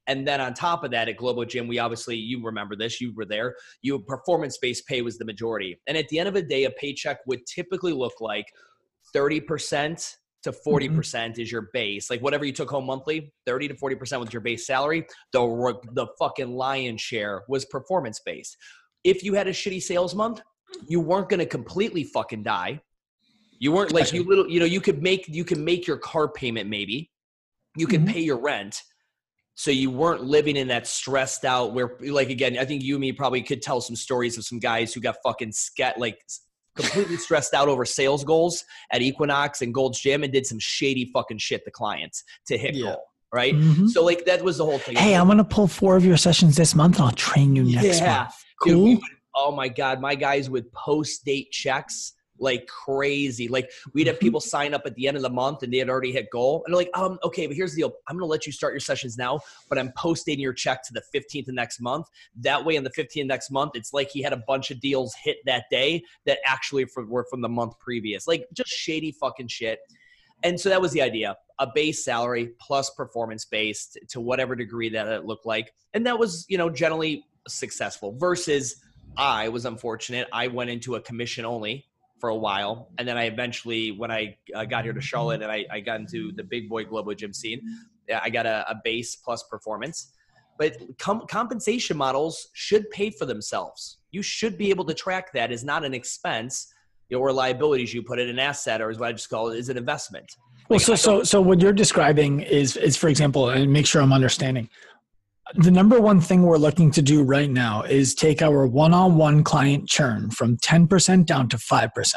[0.08, 3.12] And then on top of that, at Global Gym, we obviously you remember this, you
[3.14, 3.56] were there.
[3.82, 6.70] You performance based pay was the majority, and at the end of the day, a
[6.70, 8.46] paycheck would typically look like
[9.12, 10.16] thirty percent
[10.46, 10.96] to 40% mm-hmm.
[10.96, 12.08] percent mm hmm is your base.
[12.08, 15.04] Like whatever you took home monthly, 30 to 40% was your base salary.
[15.32, 18.56] The, the fucking lion share was performance based.
[19.02, 20.40] If you had a shitty sales month,
[20.88, 22.80] you weren't going to completely fucking die.
[23.58, 26.28] You weren't like you little, you know, you could make, you can make your car
[26.28, 27.10] payment maybe.
[27.76, 28.12] You can mm-hmm.
[28.12, 28.80] pay your rent.
[29.58, 33.00] So you weren't living in that stressed out where like again, I think you and
[33.00, 36.18] me probably could tell some stories of some guys who got fucking scat like
[36.76, 41.10] completely stressed out over sales goals at Equinox and Gold's Gym and did some shady
[41.12, 42.84] fucking shit to clients to hit yeah.
[42.84, 43.02] goal.
[43.32, 43.54] Right.
[43.54, 43.86] Mm-hmm.
[43.88, 44.94] So like that was the whole thing.
[44.96, 48.00] Hey, I'm gonna pull four of your sessions this month and I'll train you next
[48.00, 48.18] yeah.
[48.18, 48.34] month.
[48.62, 48.96] Cool.
[48.96, 49.00] Dude,
[49.34, 50.02] oh my God.
[50.02, 53.48] My guys would post date checks like crazy.
[53.48, 54.20] Like we'd have mm-hmm.
[54.20, 56.62] people sign up at the end of the month and they had already hit goal.
[56.64, 57.92] And they're like, um, okay, but here's the deal.
[58.08, 61.02] I'm gonna let you start your sessions now, but I'm posting your check to the
[61.14, 62.06] 15th of next month.
[62.36, 65.14] That way on the 15th next month, it's like he had a bunch of deals
[65.22, 68.26] hit that day that actually were from the month previous.
[68.26, 69.80] Like just shady fucking shit.
[70.42, 71.36] And so that was the idea.
[71.58, 75.72] A base salary plus performance based to whatever degree that it looked like.
[75.94, 78.76] And that was, you know, generally successful versus
[79.16, 80.28] I was unfortunate.
[80.32, 81.86] I went into a commission only
[82.18, 85.52] for a while, and then I eventually, when I uh, got here to Charlotte and
[85.52, 87.60] I, I, got into the big boy global gym scene,
[88.22, 90.12] I got a, a base plus performance.
[90.58, 93.98] But com- compensation models should pay for themselves.
[94.10, 96.72] You should be able to track that as not an expense,
[97.10, 97.92] you know, or liabilities.
[97.92, 100.34] You put it an asset, or is what I just call it, is an investment.
[100.70, 104.12] Well, so so so what you're describing is is for example, and make sure I'm
[104.12, 104.68] understanding
[105.54, 109.88] the number one thing we're looking to do right now is take our one-on-one client
[109.88, 112.14] churn from 10% down to 5%.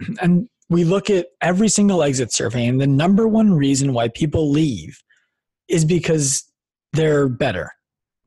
[0.22, 4.50] And we look at every single exit survey and the number one reason why people
[4.50, 5.02] leave
[5.68, 6.44] is because
[6.92, 7.72] they're better.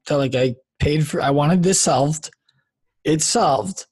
[0.07, 2.29] They're like I paid for I wanted this solved.
[3.03, 3.85] It's solved.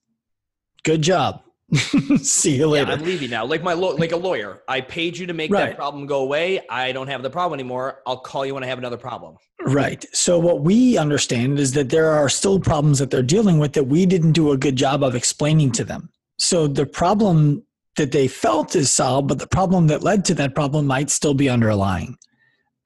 [0.83, 1.41] Good job.
[2.21, 2.91] See you later.
[2.91, 3.45] Yeah, I'm leaving now.
[3.45, 4.61] Like my lo- like a lawyer.
[4.67, 5.67] I paid you to make right.
[5.67, 6.65] that problem go away.
[6.69, 8.01] I don't have the problem anymore.
[8.05, 9.37] I'll call you when I have another problem.
[9.61, 10.05] Right.
[10.13, 13.85] So what we understand is that there are still problems that they're dealing with that
[13.85, 16.09] we didn't do a good job of explaining to them.
[16.37, 17.63] So the problem
[17.97, 21.33] that they felt is solved, but the problem that led to that problem might still
[21.33, 22.17] be underlying.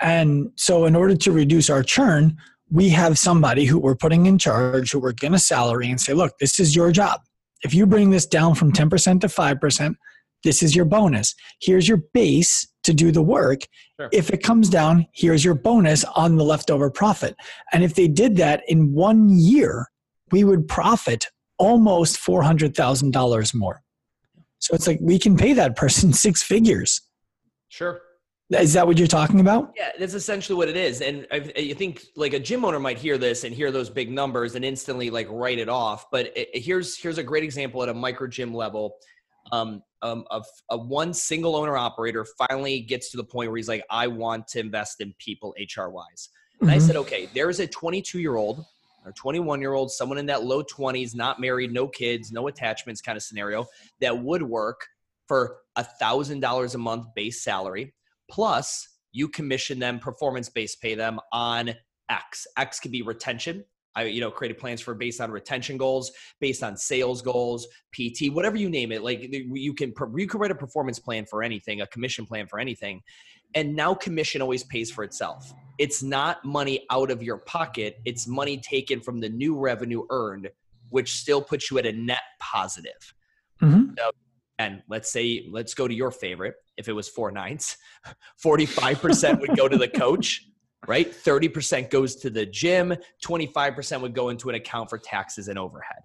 [0.01, 2.37] And so, in order to reduce our churn,
[2.69, 6.13] we have somebody who we're putting in charge, who we're going to salary and say,
[6.13, 7.21] look, this is your job.
[7.63, 9.95] If you bring this down from 10% to 5%,
[10.43, 11.33] this is your bonus.
[11.59, 13.61] Here's your base to do the work.
[13.99, 14.09] Sure.
[14.11, 17.35] If it comes down, here's your bonus on the leftover profit.
[17.73, 19.87] And if they did that in one year,
[20.31, 23.81] we would profit almost $400,000 more.
[24.59, 27.01] So it's like we can pay that person six figures.
[27.69, 27.99] Sure.
[28.51, 29.73] Is that what you're talking about?
[29.75, 31.01] Yeah, that's essentially what it is.
[31.01, 34.11] And I, I, think like a gym owner might hear this and hear those big
[34.11, 36.11] numbers and instantly like write it off.
[36.11, 38.97] But it, here's here's a great example at a micro gym level.
[39.51, 43.67] Um, um, of a one single owner operator finally gets to the point where he's
[43.67, 46.29] like, I want to invest in people HR wise.
[46.59, 46.75] And mm-hmm.
[46.75, 48.63] I said, okay, there's a 22 year old
[49.05, 53.01] or 21 year old, someone in that low 20s, not married, no kids, no attachments
[53.01, 53.65] kind of scenario
[54.01, 54.81] that would work
[55.27, 57.93] for a thousand dollars a month base salary
[58.29, 61.73] plus you commission them performance based pay them on
[62.09, 63.63] x x could be retention
[63.95, 66.11] I, you know, created plans for based on retention goals,
[66.41, 69.03] based on sales goals, PT, whatever you name it.
[69.03, 72.59] Like you can you can write a performance plan for anything, a commission plan for
[72.59, 73.01] anything,
[73.53, 75.53] and now commission always pays for itself.
[75.77, 80.49] It's not money out of your pocket; it's money taken from the new revenue earned,
[80.89, 83.13] which still puts you at a net positive.
[83.61, 83.93] Mm-hmm.
[83.97, 84.11] So
[84.59, 87.77] and let's say let's go to your favorite if it was four nines
[88.43, 90.45] 45% would go to the coach
[90.87, 91.11] right?
[91.11, 96.03] 30% goes to the gym 25% would go into an account for taxes and overhead.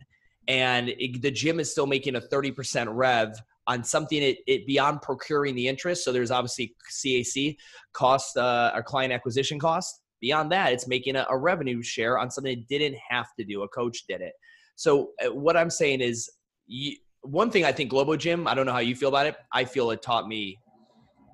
[0.48, 5.02] And it, the gym is still making a 30% rev on something it, it beyond
[5.02, 6.04] procuring the interest.
[6.04, 7.56] So there's obviously cac
[7.92, 10.00] cost uh, or client acquisition cost.
[10.20, 13.62] Beyond that it's making a, a revenue share on something it didn't have to do.
[13.62, 14.32] A coach did it.
[14.76, 16.28] So uh, what i'm saying is
[16.66, 19.36] you, one thing I think Globo Gym, I don't know how you feel about it.
[19.52, 20.58] I feel it taught me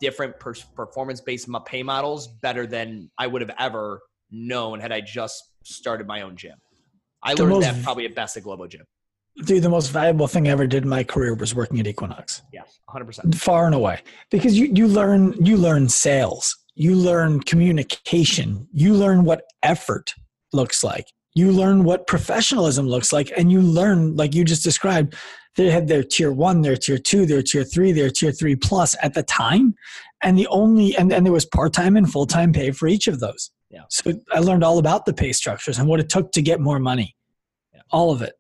[0.01, 5.01] different per- performance based pay models better than I would have ever known had I
[5.01, 6.57] just started my own gym.
[7.23, 8.85] I the learned most, that probably at best at Globo Gym.
[9.45, 12.43] Dude, the most valuable thing I ever did in my career was working at Equinox.
[12.53, 13.35] Yeah, 100%.
[13.35, 14.01] Far and away.
[14.31, 20.15] Because you, you learn you learn sales, you learn communication, you learn what effort
[20.53, 21.07] looks like.
[21.37, 25.15] You learn what professionalism looks like and you learn like you just described
[25.57, 28.97] they had their tier one, their tier two, their tier three, their tier three plus
[29.03, 29.75] at the time.
[30.23, 33.07] And the only, and, and there was part time and full time pay for each
[33.07, 33.51] of those.
[33.69, 33.83] Yeah.
[33.91, 36.79] So I learned all about the pay structures and what it took to get more
[36.79, 37.15] money,
[37.75, 37.83] yeah.
[37.91, 38.33] all of it.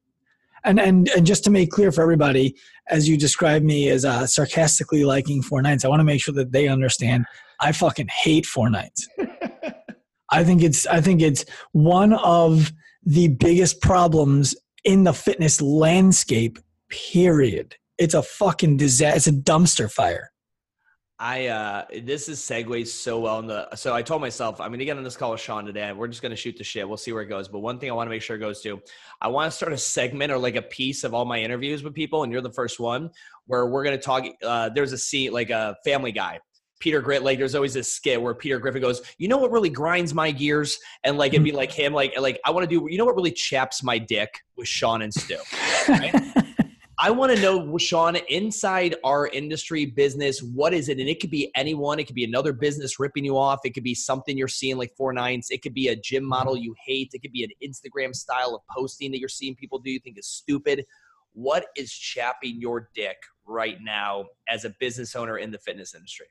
[0.65, 2.57] And, and, and just to make clear for everybody,
[2.89, 6.35] as you describe me as uh, sarcastically liking four nines, I want to make sure
[6.35, 7.27] that they understand
[7.61, 9.07] I fucking hate four nines.
[10.31, 12.73] I think it's I think it's one of
[13.07, 16.59] the biggest problems in the fitness landscape
[16.91, 17.77] period.
[17.99, 19.17] It's a fucking disaster.
[19.17, 20.33] It's a dumpster fire.
[21.19, 24.85] I uh this is segues so well in the so I told myself I'm gonna
[24.85, 26.87] get on this call with Sean today we're just gonna shoot the shit.
[26.87, 27.49] We'll see where it goes.
[27.49, 28.83] But one thing I want to make sure it goes to,
[29.23, 31.95] I want to start a segment or like a piece of all my interviews with
[31.95, 33.09] people, and you're the first one
[33.47, 34.27] where we're gonna talk.
[34.43, 36.39] Uh, there's a seat like a family guy.
[36.79, 39.71] Peter Grit, like there's always this skit where Peter Griffin goes, you know what really
[39.71, 40.79] grinds my gears?
[41.05, 43.17] And like it'd be like him, like like I want to do, you know what
[43.17, 45.39] really chaps my dick with Sean and Stu.
[45.89, 46.15] Right?
[46.99, 50.99] I want to know, Sean, inside our industry business, what is it?
[50.99, 51.99] And it could be anyone.
[51.99, 53.61] It could be another business ripping you off.
[53.65, 55.49] It could be something you're seeing like four nines.
[55.51, 56.31] It could be a gym mm-hmm.
[56.31, 57.11] model you hate.
[57.13, 60.19] It could be an Instagram style of posting that you're seeing people do you think
[60.19, 60.87] is stupid.
[61.35, 66.29] What is chapping your dick right now as a business owner in the fitness industry?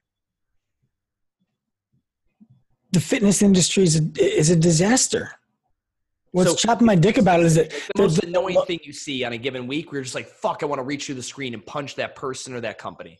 [2.96, 5.30] The fitness industry is a, is a disaster.
[6.32, 9.26] What's so, chopping my dick about it is that the most annoying thing you see
[9.26, 11.24] on a given week where you're just like, fuck, I want to reach through the
[11.24, 13.20] screen and punch that person or that company.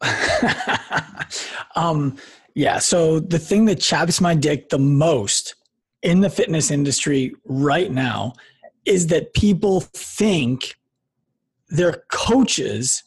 [1.74, 2.16] um,
[2.54, 2.78] yeah.
[2.78, 5.56] So the thing that chops my dick the most
[6.04, 8.34] in the fitness industry right now
[8.84, 10.76] is that people think
[11.68, 13.02] their coaches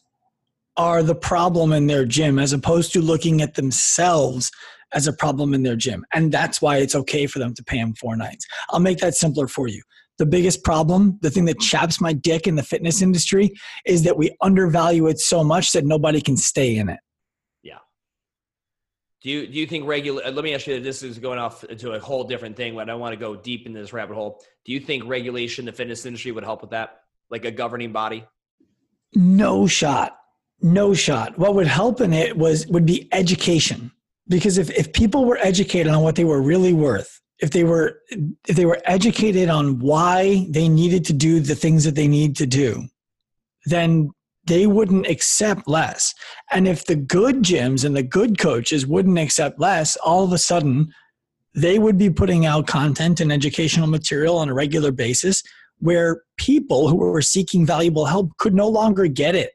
[0.76, 4.52] are the problem in their gym as opposed to looking at themselves
[4.92, 6.04] as a problem in their gym.
[6.12, 8.46] And that's why it's okay for them to pay him four nines.
[8.70, 9.82] I'll make that simpler for you.
[10.18, 13.52] The biggest problem, the thing that chaps my dick in the fitness industry,
[13.86, 17.00] is that we undervalue it so much that nobody can stay in it.
[17.62, 17.78] Yeah.
[19.22, 20.22] Do you do you think regular?
[20.26, 20.78] Uh, let me ask you.
[20.78, 23.66] This is going off into a whole different thing, but I want to go deep
[23.66, 24.42] into this rabbit hole.
[24.66, 27.00] Do you think regulation, the fitness industry, would help with that,
[27.30, 28.26] like a governing body?
[29.14, 30.18] No shot.
[30.60, 31.38] No shot.
[31.38, 33.90] What would help in it was would be education
[34.30, 38.00] because if, if people were educated on what they were really worth if they were
[38.48, 42.36] if they were educated on why they needed to do the things that they need
[42.36, 42.86] to do
[43.66, 44.10] then
[44.50, 46.14] they wouldn't accept less.
[46.50, 50.38] And if the good gyms and the good coaches wouldn't accept less, all of a
[50.38, 50.92] sudden
[51.54, 55.42] they would be putting out content and educational material on a regular basis
[55.78, 59.52] where people who were seeking valuable help could no longer get it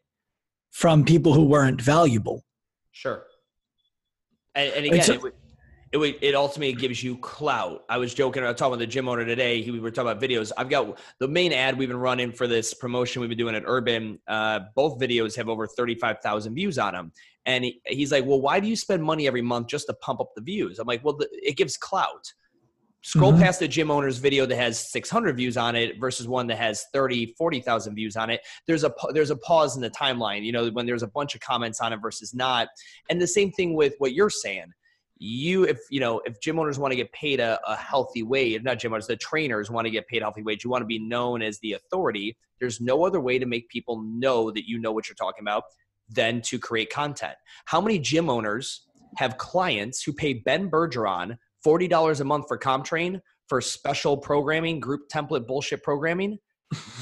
[0.71, 2.43] from people who weren't valuable.
[2.91, 3.23] Sure.
[4.55, 5.35] And, and again, it,
[5.91, 7.83] it, would, it ultimately gives you clout.
[7.89, 8.43] I was joking.
[8.43, 9.61] I was talking with the gym owner today.
[9.61, 10.51] He, we were talking about videos.
[10.57, 13.63] I've got the main ad we've been running for this promotion we've been doing at
[13.65, 14.19] Urban.
[14.27, 17.11] Uh, both videos have over 35,000 views on them.
[17.45, 20.19] And he, he's like, well, why do you spend money every month just to pump
[20.19, 20.79] up the views?
[20.79, 22.33] I'm like, well, the, it gives clout.
[23.05, 23.43] Scroll mm-hmm.
[23.43, 26.85] past the gym owner's video that has 600 views on it versus one that has
[26.91, 28.41] 30, 40,000 views on it.
[28.65, 31.41] There's a there's a pause in the timeline, you know, when there's a bunch of
[31.41, 32.67] comments on it versus not.
[33.11, 34.73] And the same thing with what you're saying.
[35.19, 38.63] You if you know, if gym owners want to get paid a, a healthy wage,
[38.63, 40.87] not gym owners, the trainers want to get paid a healthy wage, you want to
[40.87, 42.35] be known as the authority.
[42.59, 45.65] There's no other way to make people know that you know what you're talking about
[46.09, 47.35] than to create content.
[47.65, 48.81] How many gym owners
[49.17, 55.09] have clients who pay Ben Bergeron $40 a month for CompTrain for special programming, group
[55.09, 56.37] template bullshit programming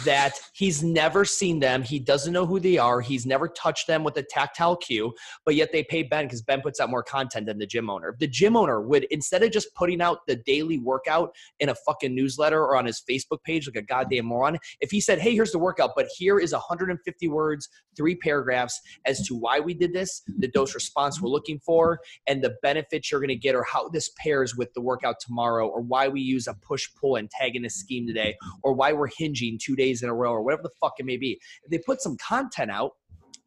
[0.03, 1.81] that he's never seen them.
[1.81, 3.01] He doesn't know who they are.
[3.01, 5.13] He's never touched them with a tactile cue,
[5.45, 8.15] but yet they pay Ben because Ben puts out more content than the gym owner.
[8.19, 12.13] The gym owner would, instead of just putting out the daily workout in a fucking
[12.13, 15.51] newsletter or on his Facebook page like a goddamn moron, if he said, hey, here's
[15.51, 20.23] the workout, but here is 150 words, three paragraphs as to why we did this,
[20.39, 23.87] the dose response we're looking for, and the benefits you're going to get, or how
[23.89, 28.05] this pairs with the workout tomorrow, or why we use a push pull antagonist scheme
[28.05, 31.05] today, or why we're hinging two days in a row or whatever the fuck it
[31.05, 31.39] may be.
[31.63, 32.91] If they put some content out,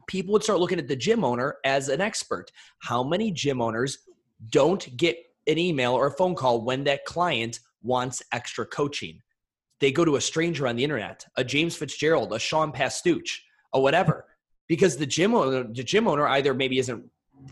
[0.07, 2.51] people would start looking at the gym owner as an expert.
[2.79, 3.99] How many gym owners
[4.51, 9.21] don't get an email or a phone call when that client wants extra coaching?
[9.81, 13.29] They go to a stranger on the internet, a James Fitzgerald, a Sean Pastuch,
[13.73, 14.25] or whatever,
[14.69, 17.05] because the gym owner, the gym owner either maybe isn't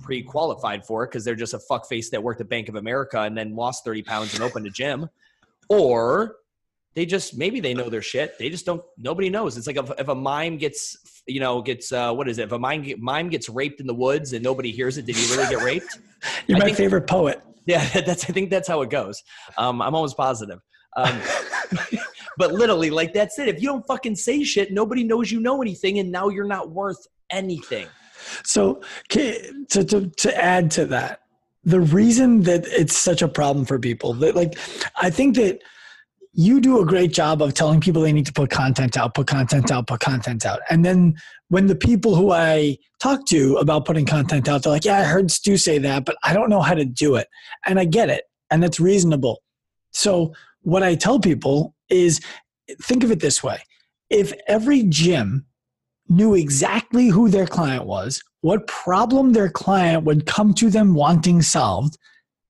[0.02, 3.36] pre-qualified for it because they're just a fuckface that worked at Bank of America and
[3.36, 5.08] then lost 30 pounds and opened a gym,
[5.68, 6.36] or
[6.94, 8.38] they just maybe they know their shit.
[8.38, 8.82] They just don't.
[8.98, 9.56] Nobody knows.
[9.56, 12.44] It's like if, if a mime gets, you know, gets uh, what is it?
[12.44, 15.34] If a mime mime gets raped in the woods and nobody hears it, did he
[15.34, 15.98] really get raped?
[16.46, 17.42] You're I my think, favorite poet.
[17.66, 18.24] Yeah, that's.
[18.24, 19.22] I think that's how it goes.
[19.58, 20.60] Um, I'm almost positive.
[20.96, 21.20] Um,
[22.38, 23.48] but literally, like that's it.
[23.48, 26.70] If you don't fucking say shit, nobody knows you know anything, and now you're not
[26.70, 27.88] worth anything.
[28.44, 31.22] So to to to add to that,
[31.64, 34.58] the reason that it's such a problem for people, that like,
[34.96, 35.60] I think that
[36.36, 39.28] you do a great job of telling people they need to put content out, put
[39.28, 40.60] content out, put content out.
[40.68, 41.14] And then
[41.48, 45.04] when the people who I talk to about putting content out, they're like, yeah, I
[45.04, 47.28] heard Stu say that, but I don't know how to do it.
[47.66, 48.24] And I get it.
[48.50, 49.42] And that's reasonable.
[49.92, 52.20] So what I tell people is
[52.82, 53.60] think of it this way.
[54.10, 55.46] If every gym
[56.08, 61.42] knew exactly who their client was, what problem their client would come to them wanting
[61.42, 61.96] solved,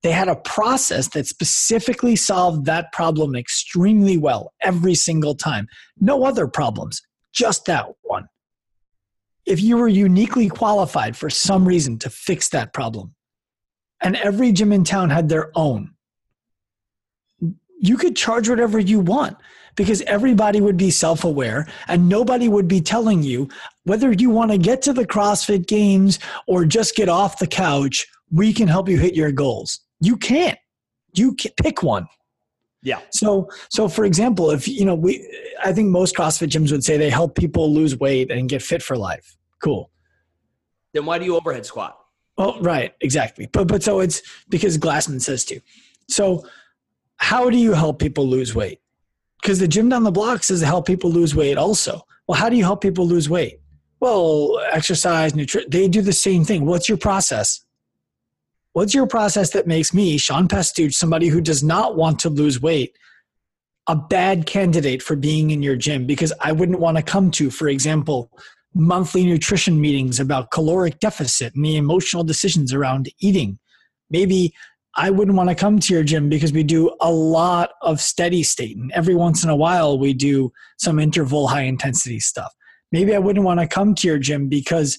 [0.04, 5.66] they had a process that specifically solved that problem extremely well every single time.
[5.98, 7.00] No other problems,
[7.32, 8.26] just that one.
[9.46, 13.14] If you were uniquely qualified for some reason to fix that problem,
[14.02, 15.94] and every gym in town had their own,
[17.80, 19.38] you could charge whatever you want
[19.74, 23.48] because everybody would be self aware and nobody would be telling you
[23.84, 28.06] whether you want to get to the CrossFit games or just get off the couch,
[28.30, 29.80] we can help you hit your goals.
[30.04, 30.58] You can't.
[31.14, 32.06] You can pick one.
[32.82, 33.00] Yeah.
[33.10, 35.26] So, so for example, if you know, we,
[35.64, 38.82] I think most CrossFit gyms would say they help people lose weight and get fit
[38.82, 39.36] for life.
[39.62, 39.90] Cool.
[40.92, 41.98] Then why do you overhead squat?
[42.36, 43.48] Well, right, exactly.
[43.50, 45.60] But but so it's because Glassman says to.
[46.08, 46.44] So,
[47.16, 48.80] how do you help people lose weight?
[49.40, 52.02] Because the gym down the block says to help people lose weight also.
[52.28, 53.60] Well, how do you help people lose weight?
[54.00, 55.70] Well, exercise, nutrition.
[55.70, 56.66] They do the same thing.
[56.66, 57.63] What's your process?
[58.74, 62.60] What's your process that makes me, Sean Pastuch, somebody who does not want to lose
[62.60, 62.96] weight,
[63.86, 66.06] a bad candidate for being in your gym?
[66.06, 68.32] Because I wouldn't want to come to, for example,
[68.74, 73.60] monthly nutrition meetings about caloric deficit and the emotional decisions around eating.
[74.10, 74.52] Maybe
[74.96, 78.42] I wouldn't want to come to your gym because we do a lot of steady
[78.42, 78.76] state.
[78.76, 82.52] And every once in a while, we do some interval high intensity stuff.
[82.90, 84.98] Maybe I wouldn't want to come to your gym because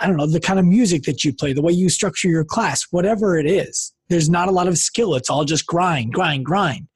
[0.00, 2.44] I don't know, the kind of music that you play, the way you structure your
[2.44, 3.92] class, whatever it is.
[4.08, 5.14] There's not a lot of skill.
[5.14, 6.88] It's all just grind, grind, grind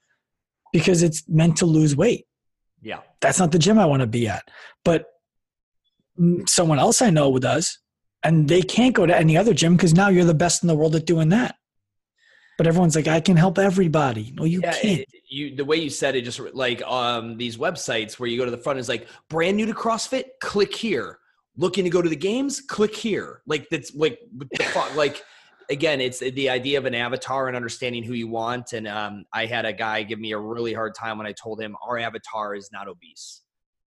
[0.73, 2.27] because it's meant to lose weight.
[2.83, 3.01] Yeah.
[3.21, 4.49] That's not the gym I want to be at.
[4.85, 5.07] But
[6.47, 7.79] someone else I know does,
[8.23, 10.75] and they can't go to any other gym because now you're the best in the
[10.75, 11.57] world at doing that.
[12.59, 14.33] But everyone's like, I can help everybody.
[14.37, 15.01] No, you yeah, can't.
[15.01, 18.45] It, you the way you said it, just like um these websites where you go
[18.45, 21.21] to the front is like brand new to CrossFit, click here
[21.57, 23.43] looking to go to the games, click here.
[23.47, 25.23] Like that's like the like
[25.71, 28.73] again, it's the idea of an avatar and understanding who you want.
[28.73, 31.61] And um, I had a guy give me a really hard time when I told
[31.61, 33.43] him our avatar is not obese.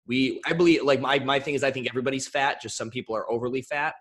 [0.07, 2.61] We, I believe, like my my thing is, I think everybody's fat.
[2.61, 3.95] Just some people are overly fat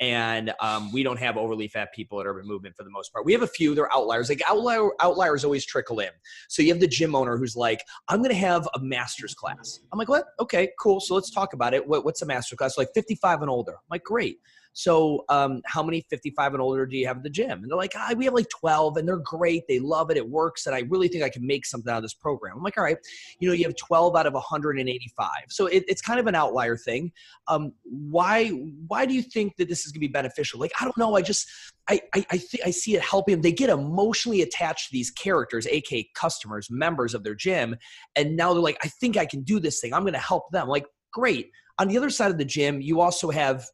[0.00, 3.26] and um, we don't have overly fat people at Urban Movement for the most part.
[3.26, 4.28] We have a few; they're outliers.
[4.28, 6.10] Like outlier outliers always trickle in.
[6.48, 9.80] So you have the gym owner who's like, "I'm going to have a master's class."
[9.92, 10.24] I'm like, "What?
[10.40, 11.00] Okay, cool.
[11.00, 11.86] So let's talk about it.
[11.86, 12.78] What, what's a master's class?
[12.78, 14.38] Like 55 and older." I'm like, "Great."
[14.72, 17.62] So, um, how many 55 and older do you have at the gym?
[17.62, 19.64] And they're like, ah, we have like 12, and they're great.
[19.68, 20.16] They love it.
[20.16, 20.66] It works.
[20.66, 22.56] And I really think I can make something out of this program.
[22.56, 22.98] I'm like, all right,
[23.40, 25.30] you know, you have 12 out of 185.
[25.48, 27.12] So it, it's kind of an outlier thing.
[27.48, 30.60] Um, why, why do you think that this is going to be beneficial?
[30.60, 31.16] Like, I don't know.
[31.16, 31.48] I just,
[31.88, 33.42] I, I, I, th- I see it helping them.
[33.42, 37.76] They get emotionally attached to these characters, aka customers, members of their gym.
[38.14, 39.92] And now they're like, I think I can do this thing.
[39.92, 40.68] I'm going to help them.
[40.68, 41.50] Like, great.
[41.78, 43.66] On the other side of the gym, you also have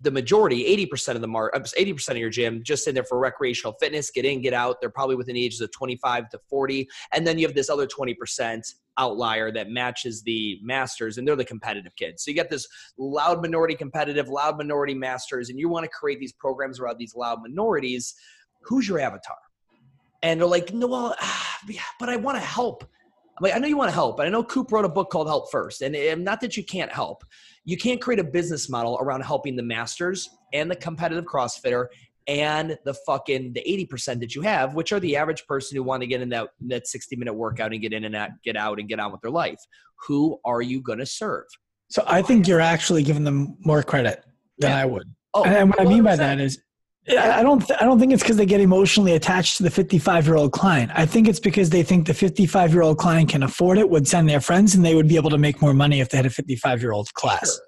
[0.00, 3.72] the majority, 80% of the mark, 80% of your gym just in there for recreational
[3.80, 4.80] fitness, get in, get out.
[4.80, 6.88] They're probably within the ages of 25 to 40.
[7.12, 8.62] And then you have this other 20%
[8.98, 12.24] outlier that matches the masters and they're the competitive kids.
[12.24, 12.66] So you get this
[12.98, 17.14] loud minority competitive, loud minority masters, and you want to create these programs around these
[17.14, 18.14] loud minorities.
[18.62, 19.36] Who's your avatar?
[20.22, 21.58] And they're like, no, well, ah,
[22.00, 22.84] but I want to help.
[23.40, 25.26] Like, I know you want to help, but I know Coop wrote a book called
[25.26, 25.82] Help First.
[25.82, 27.24] And not that you can't help,
[27.64, 31.86] you can't create a business model around helping the masters and the competitive CrossFitter
[32.26, 36.00] and the fucking the 80% that you have, which are the average person who want
[36.02, 38.80] to get in that that 60 minute workout and get in and out, get out
[38.80, 39.60] and get on with their life.
[40.06, 41.44] Who are you going to serve?
[41.88, 44.24] So I think you're actually giving them more credit
[44.58, 44.78] than yeah.
[44.78, 45.14] I would.
[45.34, 45.86] Oh, and what 100%.
[45.86, 46.60] I mean by that is
[47.08, 47.64] I don't.
[47.64, 50.52] Th- I don't think it's because they get emotionally attached to the 55 year old
[50.52, 50.90] client.
[50.94, 54.08] I think it's because they think the 55 year old client can afford it, would
[54.08, 56.26] send their friends, and they would be able to make more money if they had
[56.26, 57.58] a 55 year old class.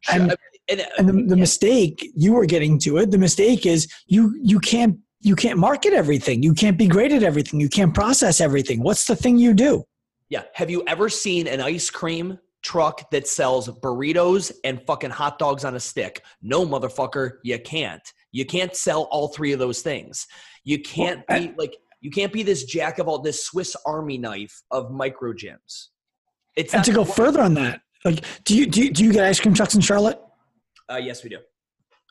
[0.00, 0.16] Sure.
[0.16, 0.22] Sure.
[0.22, 0.36] And
[0.70, 1.40] and, uh, and the, the yeah.
[1.40, 3.10] mistake you were getting to it.
[3.10, 6.42] The mistake is you you can't you can't market everything.
[6.42, 7.60] You can't be great at everything.
[7.60, 8.82] You can't process everything.
[8.82, 9.84] What's the thing you do?
[10.30, 10.44] Yeah.
[10.54, 15.64] Have you ever seen an ice cream truck that sells burritos and fucking hot dogs
[15.64, 16.22] on a stick?
[16.40, 18.02] No, motherfucker, you can't.
[18.32, 20.26] You can't sell all three of those things.
[20.64, 24.18] You can't well, be like you can't be this jack of all this Swiss Army
[24.18, 25.88] knife of micro gyms.
[26.56, 29.24] It's and to go further on that, like, do you do you, do you get
[29.24, 30.20] ice cream trucks in Charlotte?
[30.90, 31.38] Uh, yes, we do.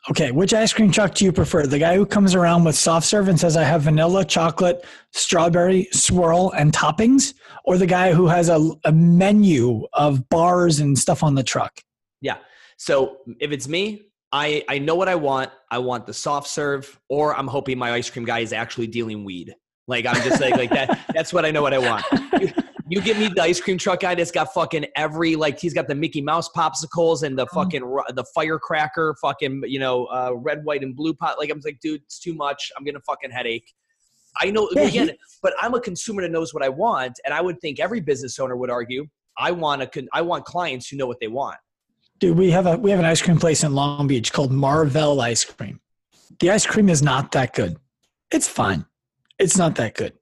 [0.09, 1.65] Okay, which ice cream truck do you prefer?
[1.65, 5.89] The guy who comes around with soft serve and says, I have vanilla, chocolate, strawberry,
[5.91, 7.33] swirl, and toppings?
[7.65, 11.81] Or the guy who has a, a menu of bars and stuff on the truck?
[12.21, 12.37] Yeah.
[12.77, 15.51] So if it's me, I, I know what I want.
[15.71, 19.23] I want the soft serve, or I'm hoping my ice cream guy is actually dealing
[19.23, 19.55] weed.
[19.87, 20.99] Like I'm just like like that.
[21.13, 22.05] That's what I know what I want.
[22.39, 22.51] You,
[22.89, 25.87] you give me the ice cream truck guy that's got fucking every like he's got
[25.87, 27.55] the Mickey Mouse popsicles and the mm-hmm.
[27.55, 27.81] fucking
[28.15, 31.39] the firecracker fucking you know uh, red white and blue pot.
[31.39, 32.71] Like I'm like dude, it's too much.
[32.77, 33.73] I'm gonna fucking headache.
[34.37, 37.33] I know yeah, again, he, but I'm a consumer that knows what I want, and
[37.33, 39.07] I would think every business owner would argue
[39.39, 41.57] I want a I want clients who know what they want.
[42.19, 45.21] Dude, we have a we have an ice cream place in Long Beach called Marvel
[45.21, 45.79] Ice Cream.
[46.39, 47.77] The ice cream is not that good.
[48.29, 48.85] It's fine.
[49.39, 50.13] It's not that good.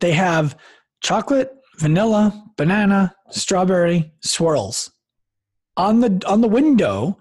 [0.00, 0.56] They have
[1.00, 4.92] chocolate, vanilla, banana, strawberry, swirls.
[5.76, 7.18] On the on the window,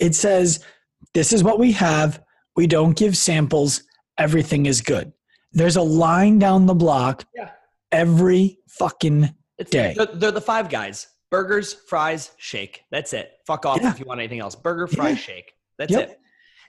[0.00, 0.64] it says,
[1.12, 2.20] "This is what we have.
[2.56, 3.84] We don't give samples.
[4.18, 5.12] Everything is good."
[5.52, 7.50] There's a line down the block yeah.
[7.92, 9.32] every fucking
[9.70, 9.94] day.
[9.96, 12.84] They're, they're the five guys burgers, fries, shake.
[12.92, 13.32] That's it.
[13.44, 13.90] Fuck off yeah.
[13.90, 14.54] if you want anything else.
[14.54, 15.34] Burger, fries, yeah.
[15.34, 15.52] shake.
[15.78, 16.10] That's yep.
[16.10, 16.20] it.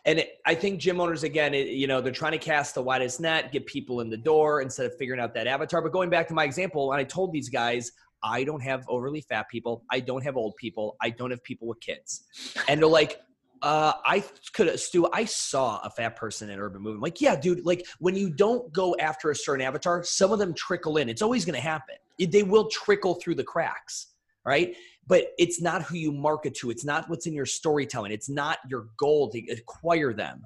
[0.05, 2.81] And it, I think gym owners, again, it, you know, they're trying to cast the
[2.81, 5.83] widest net, get people in the door instead of figuring out that avatar.
[5.83, 7.91] But going back to my example, and I told these guys,
[8.23, 9.83] I don't have overly fat people.
[9.91, 10.95] I don't have old people.
[10.99, 12.23] I don't have people with kids.
[12.67, 13.21] And they're like,
[13.61, 15.07] uh, I could Stu.
[15.13, 17.03] I saw a fat person in Urban Movement.
[17.03, 17.65] Like, yeah, dude.
[17.65, 21.07] Like when you don't go after a certain avatar, some of them trickle in.
[21.07, 21.95] It's always going to happen.
[22.19, 24.14] They will trickle through the cracks
[24.45, 24.75] right?
[25.07, 26.69] But it's not who you market to.
[26.69, 28.11] It's not what's in your storytelling.
[28.11, 30.43] It's not your goal to acquire them.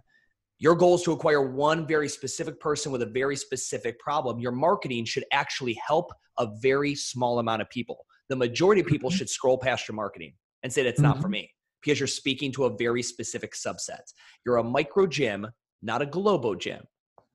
[0.57, 4.39] Your goal is to acquire one very specific person with a very specific problem.
[4.39, 8.05] Your marketing should actually help a very small amount of people.
[8.27, 9.17] The majority of people mm-hmm.
[9.17, 10.33] should scroll past your marketing
[10.63, 11.07] and say, that's mm-hmm.
[11.07, 11.31] not for mm-hmm.
[11.31, 14.01] me because you're speaking to a very specific subset.
[14.45, 15.47] You're a micro gym,
[15.81, 16.83] not a globo gym.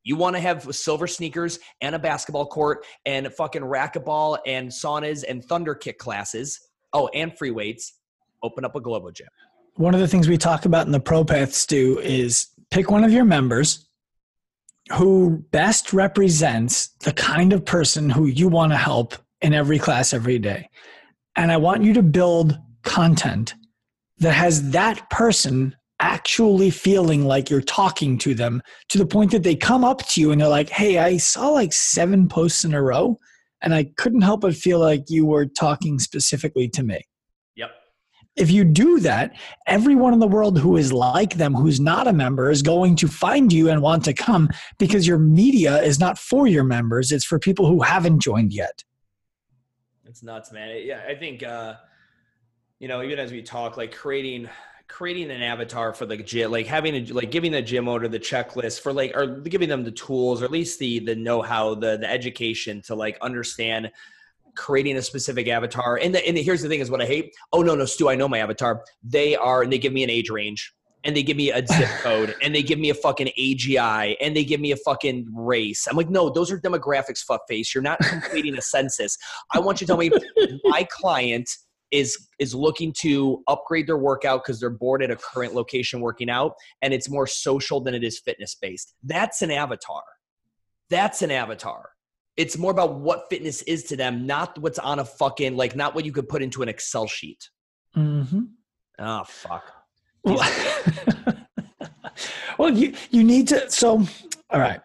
[0.05, 5.25] You want to have silver sneakers and a basketball court and fucking racquetball and saunas
[5.27, 6.61] and thunder kick classes.
[6.93, 7.95] Oh, and free weights.
[8.43, 9.27] Open up a Globo gym.
[9.77, 13.03] One of the things we talk about in the Pro Path, Stu, is pick one
[13.03, 13.89] of your members
[14.93, 20.13] who best represents the kind of person who you want to help in every class
[20.13, 20.69] every day.
[21.37, 23.55] And I want you to build content
[24.19, 25.75] that has that person
[26.05, 30.21] actually feeling like you're talking to them to the point that they come up to
[30.21, 33.19] you and they're like, Hey, I saw like seven posts in a row
[33.63, 37.01] and I couldn't help but feel like you were talking specifically to me.
[37.57, 37.71] Yep.
[38.37, 39.33] If you do that,
[39.67, 43.09] everyone in the world who is like them, who's not a member, is going to
[43.09, 47.25] find you and want to come because your media is not for your members, it's
[47.25, 48.85] for people who haven't joined yet.
[50.05, 50.83] It's nuts, man.
[50.85, 51.77] Yeah, I think uh,
[52.79, 54.51] you know, even as we talk, like creating
[54.95, 58.21] creating an avatar for the gym, like having a, like giving the gym owner the
[58.21, 61.75] checklist for like, or giving them the tools or at least the the know how,
[61.75, 63.91] the the education to like understand
[64.55, 65.97] creating a specific avatar.
[65.97, 67.35] And the, and the, here's the thing is what I hate.
[67.53, 68.85] Oh no, no, Stu, I know my avatar.
[69.03, 70.73] They are, and they give me an age range
[71.03, 74.37] and they give me a zip code and they give me a fucking AGI and
[74.37, 75.89] they give me a fucking race.
[75.89, 77.75] I'm like, no, those are demographics, fuck face.
[77.75, 79.19] You're not completing a census.
[79.53, 80.13] I want you to tell me
[80.65, 81.51] my client
[81.95, 86.29] is is looking to upgrade their workout because they're bored at a current location working
[86.29, 88.95] out and it's more social than it is fitness based.
[89.05, 90.03] That's an avatar.
[90.91, 91.91] That's an avatar.
[92.37, 95.95] It's more about what fitness is to them, not what's on a fucking like not
[95.95, 97.49] what you could put into an Excel sheet.
[97.97, 98.43] Mm-hmm.
[98.99, 99.65] Oh fuck.
[102.59, 103.71] well, you you need to.
[103.71, 104.05] So,
[104.51, 104.81] all right.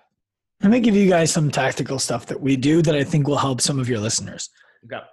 [0.62, 3.38] Let me give you guys some tactical stuff that we do that I think will
[3.38, 4.50] help some of your listeners.
[4.86, 5.04] Okay.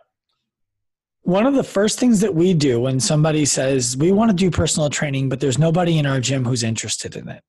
[1.27, 4.49] One of the first things that we do when somebody says we want to do
[4.49, 7.43] personal training, but there's nobody in our gym who's interested in it,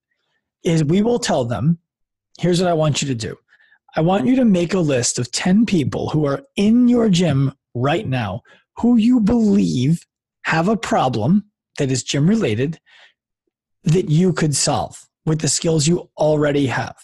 [0.63, 1.77] is we will tell them,
[2.39, 3.37] here's what I want you to do.
[3.95, 7.53] I want you to make a list of 10 people who are in your gym
[7.75, 8.41] right now
[8.77, 10.07] who you believe
[10.45, 11.45] have a problem
[11.77, 12.79] that is gym related
[13.83, 16.95] that you could solve with the skills you already have.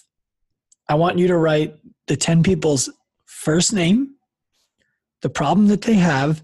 [0.89, 1.76] I want you to write
[2.07, 2.89] the 10 people's
[3.28, 4.15] first name,
[5.21, 6.43] the problem that they have,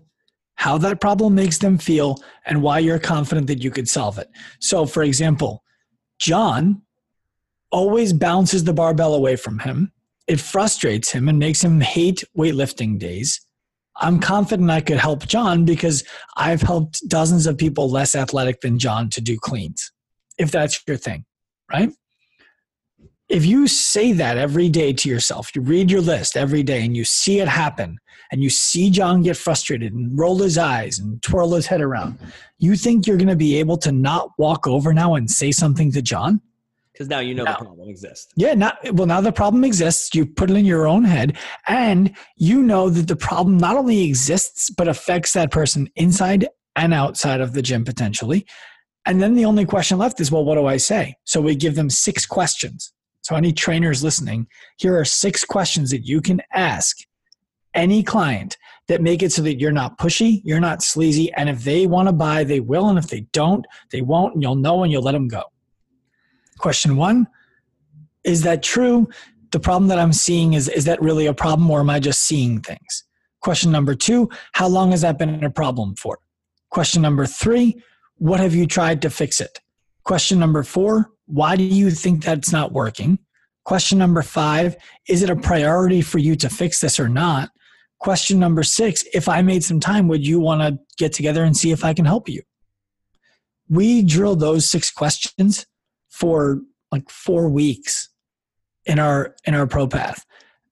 [0.59, 4.29] how that problem makes them feel, and why you're confident that you could solve it.
[4.59, 5.63] So, for example,
[6.19, 6.81] John
[7.71, 9.93] always bounces the barbell away from him.
[10.27, 13.39] It frustrates him and makes him hate weightlifting days.
[13.95, 16.03] I'm confident I could help John because
[16.35, 19.93] I've helped dozens of people less athletic than John to do cleans,
[20.37, 21.23] if that's your thing,
[21.71, 21.91] right?
[23.29, 26.97] If you say that every day to yourself, you read your list every day and
[26.97, 27.99] you see it happen,
[28.31, 32.17] and you see John get frustrated and roll his eyes and twirl his head around,
[32.57, 35.91] you think you're going to be able to not walk over now and say something
[35.91, 36.41] to John?
[36.99, 38.33] because now you know now, the problem exists.
[38.35, 39.07] Yeah, not well.
[39.07, 40.13] Now the problem exists.
[40.13, 44.03] You put it in your own head, and you know that the problem not only
[44.03, 48.45] exists but affects that person inside and outside of the gym potentially.
[49.05, 51.15] And then the only question left is, well, what do I say?
[51.23, 52.91] So we give them six questions.
[53.21, 54.47] So any trainers listening,
[54.77, 56.97] here are six questions that you can ask
[57.73, 58.57] any client
[58.87, 62.07] that make it so that you're not pushy, you're not sleazy, and if they want
[62.07, 65.03] to buy, they will, and if they don't, they won't, and you'll know and you'll
[65.03, 65.43] let them go.
[66.57, 67.27] Question one
[68.23, 69.07] Is that true?
[69.51, 72.21] The problem that I'm seeing is is that really a problem or am I just
[72.21, 73.03] seeing things?
[73.41, 76.19] Question number two How long has that been a problem for?
[76.69, 77.81] Question number three
[78.17, 79.59] What have you tried to fix it?
[80.03, 83.19] Question number four Why do you think that's not working?
[83.63, 84.75] Question number five
[85.07, 87.51] Is it a priority for you to fix this or not?
[87.99, 91.55] Question number six If I made some time, would you want to get together and
[91.55, 92.41] see if I can help you?
[93.69, 95.67] We drill those six questions
[96.09, 96.61] for
[96.91, 98.09] like four weeks
[98.85, 100.25] in our in our pro path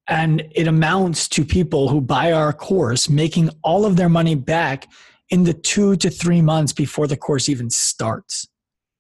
[0.07, 4.87] and it amounts to people who buy our course making all of their money back
[5.29, 8.47] in the two to three months before the course even starts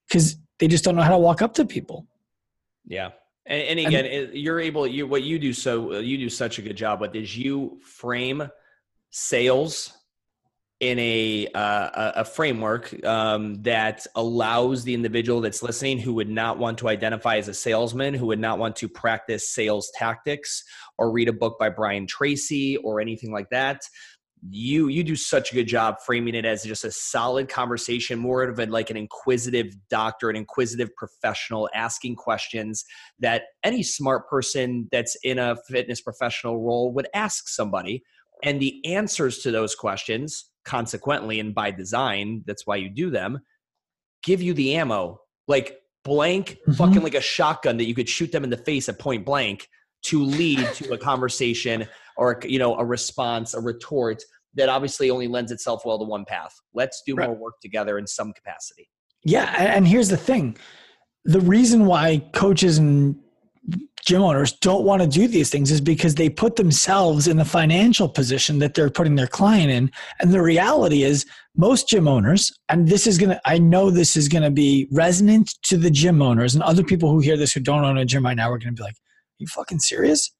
[0.07, 2.05] because they just don't know how to walk up to people
[2.85, 3.11] yeah
[3.45, 6.61] and, and again and, you're able you what you do so you do such a
[6.61, 8.49] good job with is you frame
[9.09, 9.97] sales
[10.79, 16.59] in a uh, a framework um, that allows the individual that's listening who would not
[16.59, 20.63] want to identify as a salesman, who would not want to practice sales tactics
[20.99, 23.81] or read a book by Brian Tracy or anything like that.
[24.49, 28.43] You you do such a good job framing it as just a solid conversation, more
[28.43, 32.85] of a, like an inquisitive doctor, an inquisitive professional asking questions
[33.19, 38.03] that any smart person that's in a fitness professional role would ask somebody.
[38.43, 43.39] And the answers to those questions consequently and by design that's why you do them
[44.21, 45.17] give you the ammo
[45.47, 46.73] like blank mm-hmm.
[46.73, 49.69] fucking like a shotgun that you could shoot them in the face at point blank
[50.03, 51.87] to lead to a conversation
[52.17, 54.21] or you know a response a retort
[54.55, 57.27] that obviously only lends itself well to one path let's do right.
[57.27, 58.89] more work together in some capacity
[59.23, 60.57] yeah and here's the thing
[61.25, 63.15] the reason why coaches and
[64.05, 67.43] gym owners don't want to do these things is because they put themselves in the
[67.43, 69.91] financial position that they're putting their client in.
[70.19, 71.25] And the reality is,
[71.57, 74.87] most gym owners, and this is going to, I know this is going to be
[74.91, 78.05] resonant to the gym owners and other people who hear this who don't own a
[78.05, 78.95] gym right now are going to be like,
[79.39, 80.31] you fucking serious?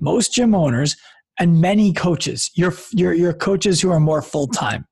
[0.00, 0.96] Most gym owners
[1.38, 4.86] and many coaches, your, your, your coaches who are more full time,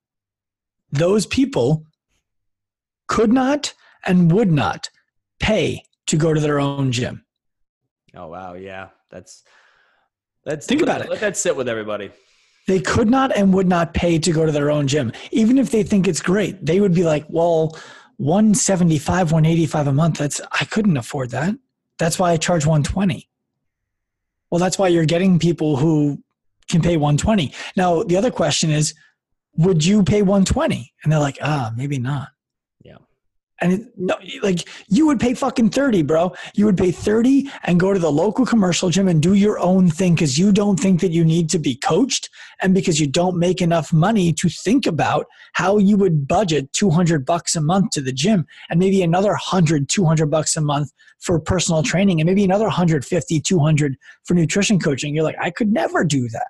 [0.90, 1.84] those people
[3.08, 3.74] could not
[4.06, 4.88] and would not
[5.38, 7.24] pay to go to their own gym.
[8.14, 9.44] Oh wow, yeah, that's
[10.44, 11.10] that's think about let, it.
[11.10, 12.10] Let that sit with everybody.
[12.66, 15.70] They could not and would not pay to go to their own gym, even if
[15.70, 16.64] they think it's great.
[16.64, 17.78] They would be like, "Well,
[18.16, 20.18] 175, 185 a month.
[20.18, 21.54] That's I couldn't afford that.
[21.98, 23.28] That's why I charge 120."
[24.50, 26.22] Well, that's why you're getting people who
[26.70, 27.52] can pay 120.
[27.76, 28.94] Now, the other question is,
[29.56, 30.92] would you pay 120?
[31.02, 32.28] And they're like, "Ah, maybe not."
[32.82, 32.96] Yeah.
[33.60, 36.32] And it, no, like you would pay fucking 30, bro.
[36.54, 39.90] You would pay 30 and go to the local commercial gym and do your own
[39.90, 42.30] thing because you don't think that you need to be coached
[42.62, 47.26] and because you don't make enough money to think about how you would budget 200
[47.26, 51.38] bucks a month to the gym and maybe another 100, 200 bucks a month for
[51.38, 55.14] personal training and maybe another 150, 200 for nutrition coaching.
[55.14, 56.48] You're like, I could never do that.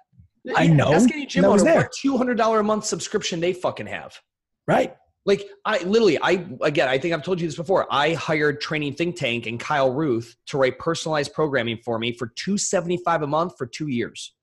[0.57, 0.93] I know.
[0.93, 4.19] Ask any gym owner what $200 a month subscription they fucking have.
[4.67, 4.97] Right.
[5.27, 7.87] Like I literally, I again, I think I've told you this before.
[7.91, 12.33] I hired Training Think Tank and Kyle Ruth to write personalized programming for me for
[12.37, 14.35] two seventy five a month for two years.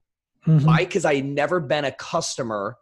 [0.46, 0.66] Mm-hmm.
[0.66, 0.78] Why?
[0.80, 2.78] Because I had never been a customer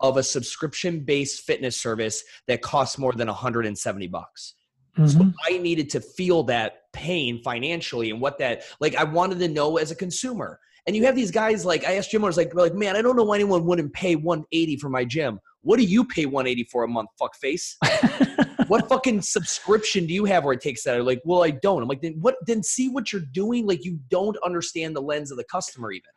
[0.00, 4.54] of a subscription based fitness service that costs more than 170 bucks.
[4.98, 5.06] Mm-hmm.
[5.06, 9.48] So I needed to feel that pain financially and what that like I wanted to
[9.48, 10.60] know as a consumer.
[10.86, 13.16] And you have these guys like I asked gym owners like like man I don't
[13.16, 15.40] know why anyone wouldn't pay 180 for my gym.
[15.62, 17.78] What do you pay 180 for a month, fuck face?
[18.68, 20.96] what fucking subscription do you have where it takes that?
[20.96, 21.82] I'm like, well, I don't.
[21.82, 22.36] I'm like, then what?
[22.46, 23.66] Then see what you're doing.
[23.66, 26.10] Like, you don't understand the lens of the customer even.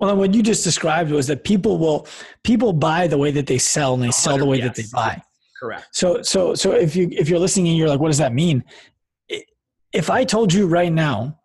[0.00, 2.06] Well, what you just described was that people will
[2.42, 4.68] people buy the way that they sell, and they sell the way yes.
[4.68, 5.22] that they buy.
[5.60, 5.86] Correct.
[5.92, 8.64] So, so, so if you if you're listening and you're like, what does that mean?
[9.92, 11.38] If I told you right now,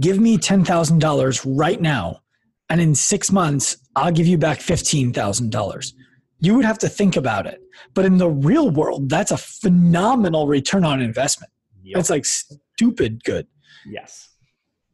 [0.00, 2.20] give me ten thousand dollars right now,
[2.68, 5.94] and in six months I'll give you back fifteen thousand dollars
[6.40, 7.60] you would have to think about it.
[7.94, 11.52] But in the real world, that's a phenomenal return on investment.
[11.82, 11.98] Yep.
[11.98, 13.46] It's like stupid good.
[13.86, 14.28] Yes.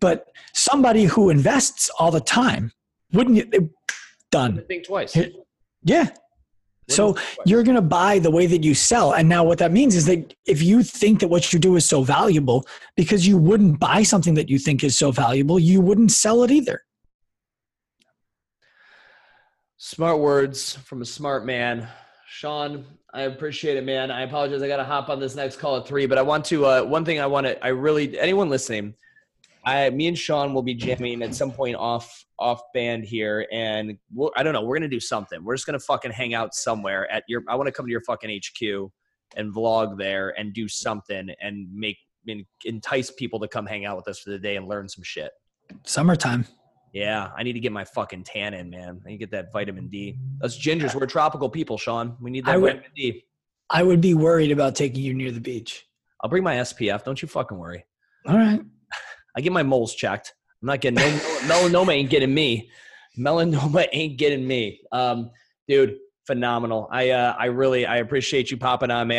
[0.01, 2.73] But somebody who invests all the time,
[3.13, 3.71] wouldn't you?
[4.31, 4.65] Done.
[4.69, 5.17] Think twice.
[5.83, 6.09] Yeah.
[6.89, 7.17] So
[7.47, 9.15] you're going to buy the way that you sell.
[9.15, 11.85] And now what that means is that if you think that what you do is
[11.85, 12.67] so valuable,
[12.97, 16.51] because you wouldn't buy something that you think is so valuable, you wouldn't sell it
[16.51, 16.85] either.
[19.79, 21.89] Smart words from a smart man.
[22.27, 24.11] Sean, I appreciate it, man.
[24.11, 24.63] I apologize.
[24.63, 26.83] I got to hop on this next call at three, but I want to, uh,
[26.83, 28.95] one thing I want to, I really, anyone listening,
[29.65, 33.47] I, me and Sean will be jamming at some point off, off band here.
[33.51, 35.43] And we'll, I don't know, we're going to do something.
[35.43, 37.93] We're just going to fucking hang out somewhere at your, I want to come to
[37.93, 38.91] your fucking HQ
[39.37, 41.97] and vlog there and do something and make,
[42.27, 45.05] and entice people to come hang out with us for the day and learn some
[45.05, 45.31] shit.
[45.85, 46.47] Summertime.
[46.93, 49.01] Yeah, I need to get my fucking tan in, man.
[49.05, 50.17] I need to get that vitamin D.
[50.43, 52.17] Us gingers, we're tropical people, Sean.
[52.21, 53.25] We need that would, vitamin D.
[53.69, 55.87] I would be worried about taking you near the beach.
[56.21, 57.05] I'll bring my SPF.
[57.05, 57.85] Don't you fucking worry.
[58.27, 58.63] All right.
[59.37, 60.35] I get my moles checked.
[60.63, 61.09] I'm not getting no
[61.43, 62.71] melanoma ain't getting me.
[63.19, 64.81] Melanoma ain't getting me.
[64.93, 65.31] Um,
[65.69, 66.89] dude, phenomenal.
[66.91, 69.13] I uh, I really I appreciate you popping on, man.